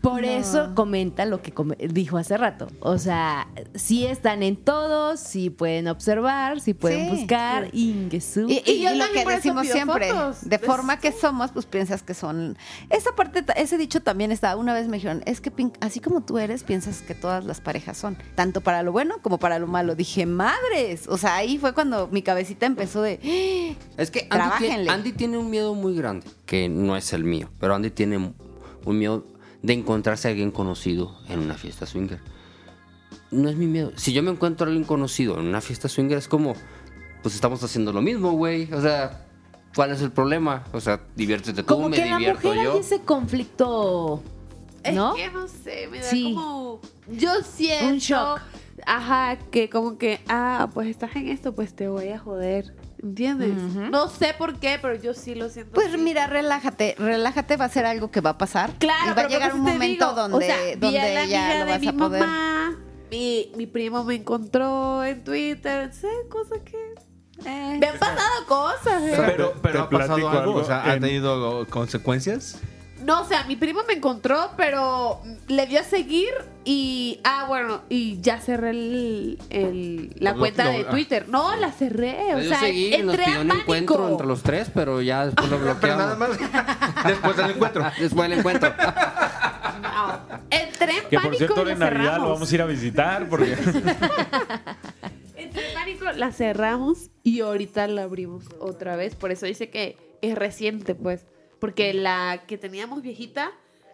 [0.00, 1.52] Por eso comenta lo que
[1.88, 2.68] dijo hace rato.
[2.80, 7.16] O sea, sí están en todos, sí pueden observar, sí pueden Sí.
[7.16, 7.68] buscar.
[7.72, 8.46] Ingesu.
[8.48, 10.48] Y, Y y yo lo que decimos siempre, fotos.
[10.48, 12.56] de forma que somos, pues piensas que son...
[12.90, 16.22] Esa parte, ese dicho también está, una vez me dijeron, es que Pink, así como
[16.22, 19.66] tú eres, piensas que todas las parejas son, tanto para lo bueno como para lo
[19.66, 19.94] malo.
[19.94, 23.76] Dije, madres, o sea, ahí fue cuando mi cabecita empezó de...
[23.96, 24.88] Es que Andy.
[24.88, 28.98] Andy tiene un miedo muy grande, que no es el mío, pero Andy tiene un
[28.98, 29.26] miedo
[29.62, 32.20] de encontrarse a alguien conocido en una fiesta swinger.
[33.30, 33.92] No es mi miedo.
[33.96, 36.54] Si yo me encuentro a alguien conocido en una fiesta swinger, es como,
[37.22, 38.72] pues estamos haciendo lo mismo, güey.
[38.72, 39.26] O sea,
[39.74, 40.64] ¿cuál es el problema?
[40.72, 42.72] O sea, diviértete tú, Como me que en la divierto mujer yo.
[42.74, 44.22] hay ese conflicto,
[44.92, 45.16] ¿no?
[45.16, 46.32] Es que no sé, me da Sí.
[46.34, 46.80] como.
[47.10, 47.86] Yo siento.
[47.94, 48.40] Un shock.
[48.86, 52.76] Ajá, que como que, ah, pues estás en esto, pues te voy a joder.
[53.06, 53.52] ¿Entiendes?
[53.90, 55.72] No sé por qué, pero yo sí lo siento.
[55.72, 55.98] Pues así.
[55.98, 58.72] mira, relájate, relájate, va a ser algo que va a pasar.
[58.78, 61.24] Claro, y va a llegar un momento digo, donde, o sea, vi a donde la
[61.26, 62.20] ya amiga lo de vas mi a poder.
[62.26, 62.76] mamá,
[63.10, 66.76] mi, mi primo me encontró en Twitter, sé, cosas que...
[67.44, 69.12] Eh, Me han pasado cosas, eh.
[69.26, 72.58] Pero, Te pero ha pasado algo, algo, o sea, ¿ha en- tenido consecuencias?
[73.06, 76.28] No, o sea, mi primo me encontró, pero le dio a seguir
[76.64, 77.20] y.
[77.22, 80.90] Ah, bueno, y ya cerré el, el- la Lo- cuenta lo- de ah.
[80.90, 81.28] Twitter.
[81.28, 82.34] No, la cerré.
[82.34, 85.26] O Yo sea, seguí, nos entré pidió a un encuentro entre los tres, pero ya
[85.26, 86.04] después lo Pero bloqueamos.
[86.04, 87.04] nada más.
[87.06, 87.84] Después del encuentro.
[88.00, 88.74] Después del encuentro.
[89.82, 90.20] No.
[90.50, 91.22] Entré en Que pánico.
[91.28, 93.52] por cierto, en Navidad lo vamos a ir a visitar porque
[95.36, 99.14] Entré en pánico, la cerramos y ahorita la abrimos otra vez.
[99.14, 101.24] Por eso dice que es reciente, pues.
[101.58, 103.50] Porque la que teníamos viejita,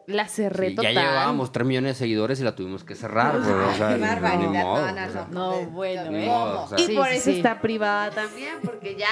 [0.06, 0.94] la cerré Sí, total.
[0.94, 3.36] ya llevábamos 3 millones de seguidores y la tuvimos que cerrar.
[3.36, 4.62] o sea, barbaridad.
[4.62, 5.28] No, no, o sea.
[5.30, 5.60] no.
[5.62, 6.26] No, bueno, ¿eh?
[6.26, 6.80] modo, o sea.
[6.80, 7.36] Y por sí, eso sí.
[7.36, 9.08] está privada también, porque ya,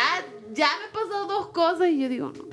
[0.53, 2.45] ya me pasó dos cosas y yo digo, no.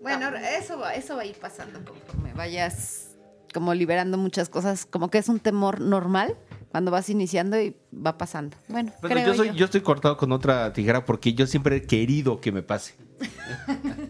[0.00, 3.16] Bueno, eso va, eso va a ir pasando conforme vayas
[3.54, 6.36] como liberando muchas cosas, como que es un temor normal
[6.72, 8.56] cuando vas iniciando y va pasando.
[8.68, 11.82] Bueno, Bueno, creo yo, soy, yo estoy cortado con otra tijera porque yo siempre he
[11.82, 12.94] querido que me pase.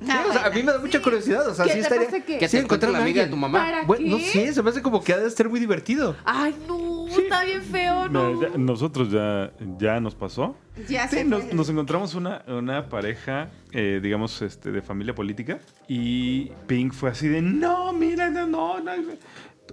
[0.02, 1.46] Sí, o sea, a mí me da mucha curiosidad.
[1.48, 2.06] O sea, ¿Qué sí te estaría.
[2.06, 2.38] pasa qué?
[2.38, 3.58] Que sí, encontrar la amiga de tu mamá.
[3.60, 4.24] ¿Para Bueno, no qué?
[4.24, 6.16] sé, se me hace como que ha de ser muy divertido.
[6.24, 8.32] Ay, no, está bien feo, no.
[8.32, 10.56] Mira, ya- nosotros ya, ya nos pasó.
[10.88, 11.54] Ya Sí, se nos, fue.
[11.54, 15.60] nos encontramos una, una pareja, eh, digamos, este, de familia política.
[15.86, 18.92] Y Pink fue así de, no, mira, no, no, no.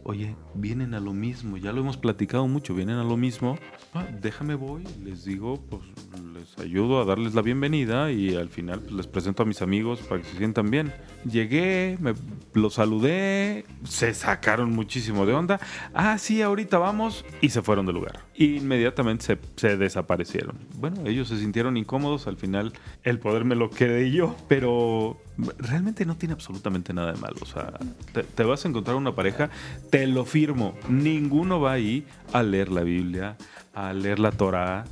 [0.04, 3.58] Oye, vienen a lo mismo, ya lo hemos platicado mucho, vienen a lo mismo.
[3.94, 5.84] Ah, déjame voy, les digo, pues
[6.34, 10.00] les ayudo a darles la bienvenida y al final pues, les presento a mis amigos
[10.00, 10.94] para que se sientan bien.
[11.30, 12.14] Llegué, me,
[12.54, 15.60] los saludé, se sacaron muchísimo de onda.
[15.94, 18.26] Ah, sí, ahorita vamos y se fueron del lugar.
[18.36, 20.58] Inmediatamente se, se desaparecieron.
[20.76, 22.74] Bueno, ellos se sintieron incómodos, al final
[23.04, 25.18] el poder me lo quedé yo, pero
[25.58, 27.38] realmente no tiene absolutamente nada de malo.
[27.42, 27.74] O sea,
[28.14, 29.50] te, te vas a encontrar una pareja,
[29.90, 33.36] te lo firmo, ninguno va ahí a leer la Biblia,
[33.74, 34.86] a leer la Torah,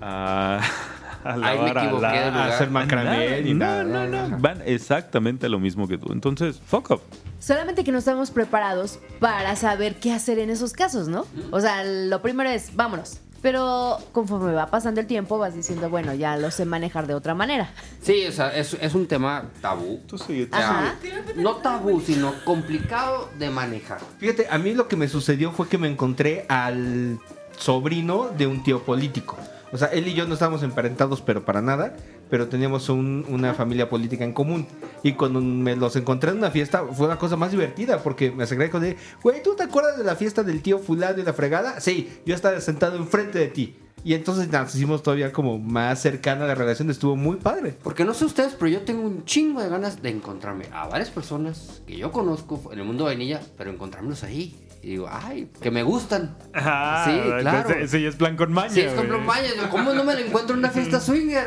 [0.00, 0.60] a,
[1.24, 3.84] a lavar, a la- hacer macramé no, nada.
[3.84, 6.12] no, no, Van exactamente lo mismo que tú.
[6.12, 7.00] Entonces, fuck up.
[7.38, 11.26] Solamente que no estamos preparados para saber qué hacer en esos casos, ¿no?
[11.50, 13.20] O sea, lo primero es, vámonos.
[13.44, 17.34] Pero conforme va pasando el tiempo, vas diciendo, bueno, ya lo sé manejar de otra
[17.34, 17.68] manera.
[18.00, 20.00] Sí, o sea, es, es un tema tabú.
[20.06, 20.94] Tú sigue, tú Ajá.
[21.36, 23.98] No tabú, sino complicado de manejar.
[24.16, 27.20] Fíjate, a mí lo que me sucedió fue que me encontré al
[27.58, 29.36] sobrino de un tío político.
[29.74, 31.96] O sea, él y yo no estábamos emparentados, pero para nada,
[32.30, 34.66] pero teníamos un- una familia política en común.
[35.02, 38.44] Y cuando me los encontré en una fiesta, fue la cosa más divertida, porque me
[38.44, 41.32] acerqué con él, güey, ¿tú te acuerdas de la fiesta del tío fulano y la
[41.32, 41.80] fregada?
[41.80, 43.76] Sí, yo estaba sentado enfrente de ti.
[44.06, 47.74] Y entonces nos hicimos todavía como más cercana la relación, estuvo muy padre.
[47.82, 51.08] Porque no sé ustedes, pero yo tengo un chingo de ganas de encontrarme a varias
[51.10, 54.54] personas que yo conozco en el mundo de vainilla, pero encontrarlos ahí.
[54.84, 56.36] Y digo, ay, que me gustan.
[56.52, 57.70] Ah, Sí, claro.
[57.70, 58.68] Ese, ese ya es plan con maña.
[58.68, 61.46] Sí, es como Maya, digo, ¿cómo no me la encuentro en una fiesta swinger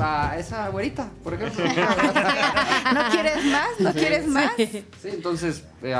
[0.00, 1.64] a esa güerita, por ejemplo?
[2.94, 3.68] ¿No quieres más?
[3.78, 4.52] ¿No quieres más?
[4.56, 5.94] Sí, entonces, eh,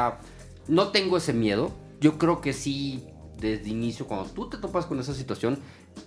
[0.66, 1.70] no tengo ese miedo.
[2.00, 3.06] Yo creo que sí,
[3.38, 5.60] desde inicio, cuando tú te topas con esa situación,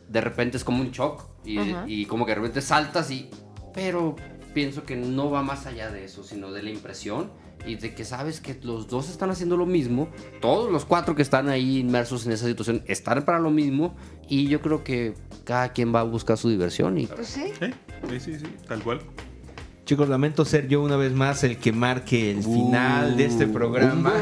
[0.10, 1.86] de repente es como un shock y, Ajá.
[1.88, 3.30] y como que de repente saltas y...
[3.74, 4.18] Pero
[4.54, 7.32] pienso que no va más allá de eso, sino de la impresión
[7.66, 10.10] y de que sabes que los dos están haciendo lo mismo.
[10.42, 13.96] Todos los cuatro que están ahí inmersos en esa situación están para lo mismo
[14.28, 15.14] y yo creo que
[15.44, 17.08] cada quien va a buscar su diversión y...
[17.08, 17.52] Pues sí.
[17.60, 17.72] Sí,
[18.10, 19.02] sí, sí, sí, tal cual.
[19.86, 24.14] Chicos, lamento ser yo una vez más el que marque el final de este programa.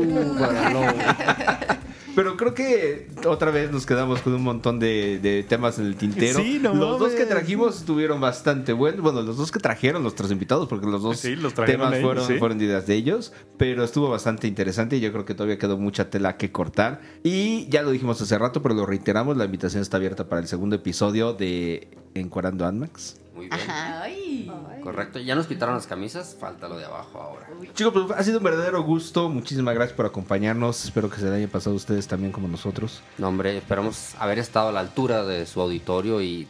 [0.00, 1.76] Uh.
[2.14, 5.96] Pero creo que otra vez nos quedamos con un montón de, de temas en el
[5.96, 6.40] tintero.
[6.40, 9.00] Sí, no los dos que trajimos estuvieron bastante buenos.
[9.00, 12.02] Bueno, los dos que trajeron, los tres invitados, porque los dos Sí, los trajeron temas
[12.02, 12.38] fueron, sí.
[12.38, 13.32] fueron ideas de ellos.
[13.56, 17.00] Pero estuvo bastante interesante y yo creo que todavía quedó mucha tela que cortar.
[17.22, 20.48] Y ya lo dijimos hace rato, pero lo reiteramos: la invitación está abierta para el
[20.48, 23.16] segundo episodio de Encuadrando Anmax.
[23.40, 23.70] Muy bien.
[23.70, 24.52] Ay.
[24.82, 27.48] Correcto, ya nos quitaron las camisas, falta lo de abajo ahora.
[27.72, 29.30] Chicos, pues ha sido un verdadero gusto.
[29.30, 30.84] Muchísimas gracias por acompañarnos.
[30.84, 33.02] Espero que se le hayan pasado a ustedes también como nosotros.
[33.16, 36.46] No, hombre, esperamos haber estado a la altura de su auditorio y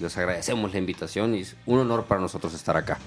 [0.00, 2.98] les agradecemos la invitación y es un honor para nosotros estar acá.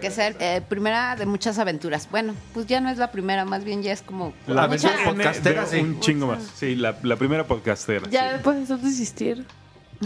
[0.00, 2.08] Que sea eh, primera de muchas aventuras.
[2.08, 4.32] Bueno, pues ya no es la primera, más bien ya es como.
[4.46, 5.80] La aventura podcastera, sí.
[5.80, 6.44] Un chingo más.
[6.54, 8.08] Sí, la, la primera podcastera.
[8.10, 8.32] Ya sí.
[8.34, 9.44] después de eso desistir.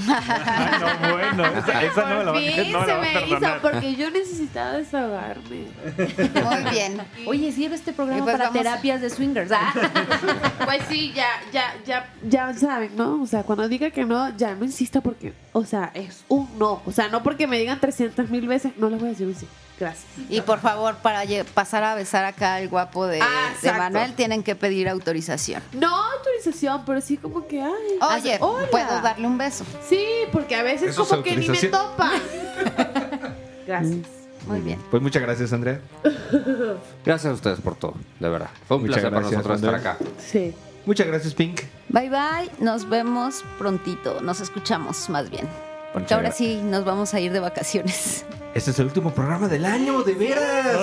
[0.07, 3.39] Ay, no, bueno, esa, esa no me la fin no la se a me hizo
[3.63, 5.67] porque yo necesitaba desahogarme.
[5.97, 7.01] Muy bien.
[7.27, 9.51] Oye, sirve este programa pues para vamos a- terapias de swingers.
[9.53, 9.73] Ah.
[10.65, 13.21] Pues sí, ya, ya, ya, ya saben, ¿no?
[13.23, 16.83] O sea, cuando diga que no, ya no insista porque, o sea, es un no.
[16.87, 19.35] O sea, no porque me digan 300 mil veces, no les voy a decir un
[19.35, 19.47] sí.
[19.81, 20.05] Gracias.
[20.29, 21.23] Y por favor, para
[21.55, 23.73] pasar a besar acá al guapo de, Ah, de.
[23.73, 25.63] Manuel, tienen que pedir autorización.
[25.73, 27.99] No autorización, pero sí como que, ay.
[28.19, 28.69] Oye, hola.
[28.71, 29.65] ¿puedo darle un beso?
[29.89, 32.21] Sí, porque a veces Eso como que ni me topan.
[33.67, 34.07] Gracias.
[34.47, 34.79] Muy bien.
[34.91, 35.81] Pues muchas gracias, Andrea.
[37.05, 38.51] Gracias a ustedes por todo, de verdad.
[38.67, 39.99] Fue un Muchas placer para gracias, nosotros estar acá.
[40.19, 40.55] Sí.
[40.87, 41.61] Muchas gracias, Pink.
[41.89, 45.47] Bye bye, nos vemos prontito, nos escuchamos más bien.
[45.93, 48.25] Porque ahora sí nos vamos a ir de vacaciones.
[48.53, 50.77] Este es el último programa del año, de veras.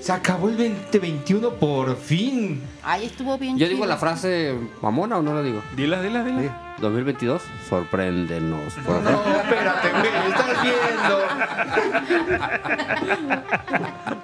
[0.00, 2.62] Se acabó el 2021 por fin.
[2.84, 3.58] Ay, estuvo bien.
[3.58, 5.60] Yo digo la frase mamona o no la digo.
[5.74, 6.76] Dila, dila, dila.
[6.78, 8.74] 2022, sorpréndenos.
[8.74, 11.26] Por No, espérate, güey, estás viendo.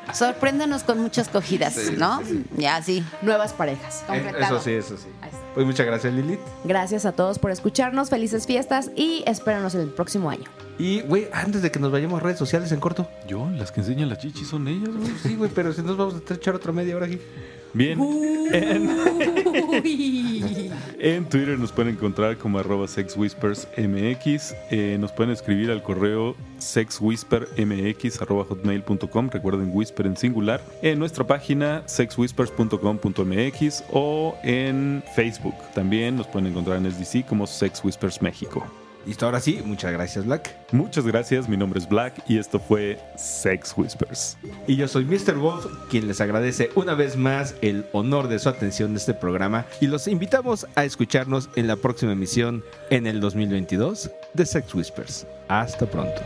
[0.12, 2.20] Sorpréndenos con muchas cogidas, Sí, ¿no?
[2.56, 3.04] Ya, sí.
[3.22, 4.04] Nuevas parejas.
[4.38, 5.08] Eso sí, eso sí.
[5.20, 5.41] Ahí está.
[5.54, 6.40] Pues muchas gracias, Lilith.
[6.64, 8.08] Gracias a todos por escucharnos.
[8.08, 10.44] Felices fiestas y espéranos el próximo año.
[10.78, 13.06] Y, güey, antes de que nos vayamos a redes sociales en corto.
[13.28, 15.10] Yo, las que enseñan las chichis son ellas, güey.
[15.22, 17.18] Sí, güey, pero si nos vamos a echar otra media hora aquí.
[17.74, 17.98] Bien.
[18.52, 18.90] En,
[20.98, 24.54] en Twitter nos pueden encontrar como arroba sexwhispersmx.
[24.70, 29.30] Eh, nos pueden escribir al correo sexwhispermx arroba hotmail.com.
[29.30, 30.60] Recuerden whisper en singular.
[30.82, 35.54] En nuestra página sexwhispers.com.mx o en Facebook.
[35.74, 38.66] También nos pueden encontrar en SDC como Sex Whispers México.
[39.06, 40.54] Listo, ahora sí, muchas gracias, Black.
[40.72, 44.36] Muchas gracias, mi nombre es Black y esto fue Sex Whispers.
[44.66, 45.34] Y yo soy Mr.
[45.36, 49.66] Wolf, quien les agradece una vez más el honor de su atención de este programa
[49.80, 55.26] y los invitamos a escucharnos en la próxima emisión en el 2022 de Sex Whispers.
[55.48, 56.22] Hasta pronto.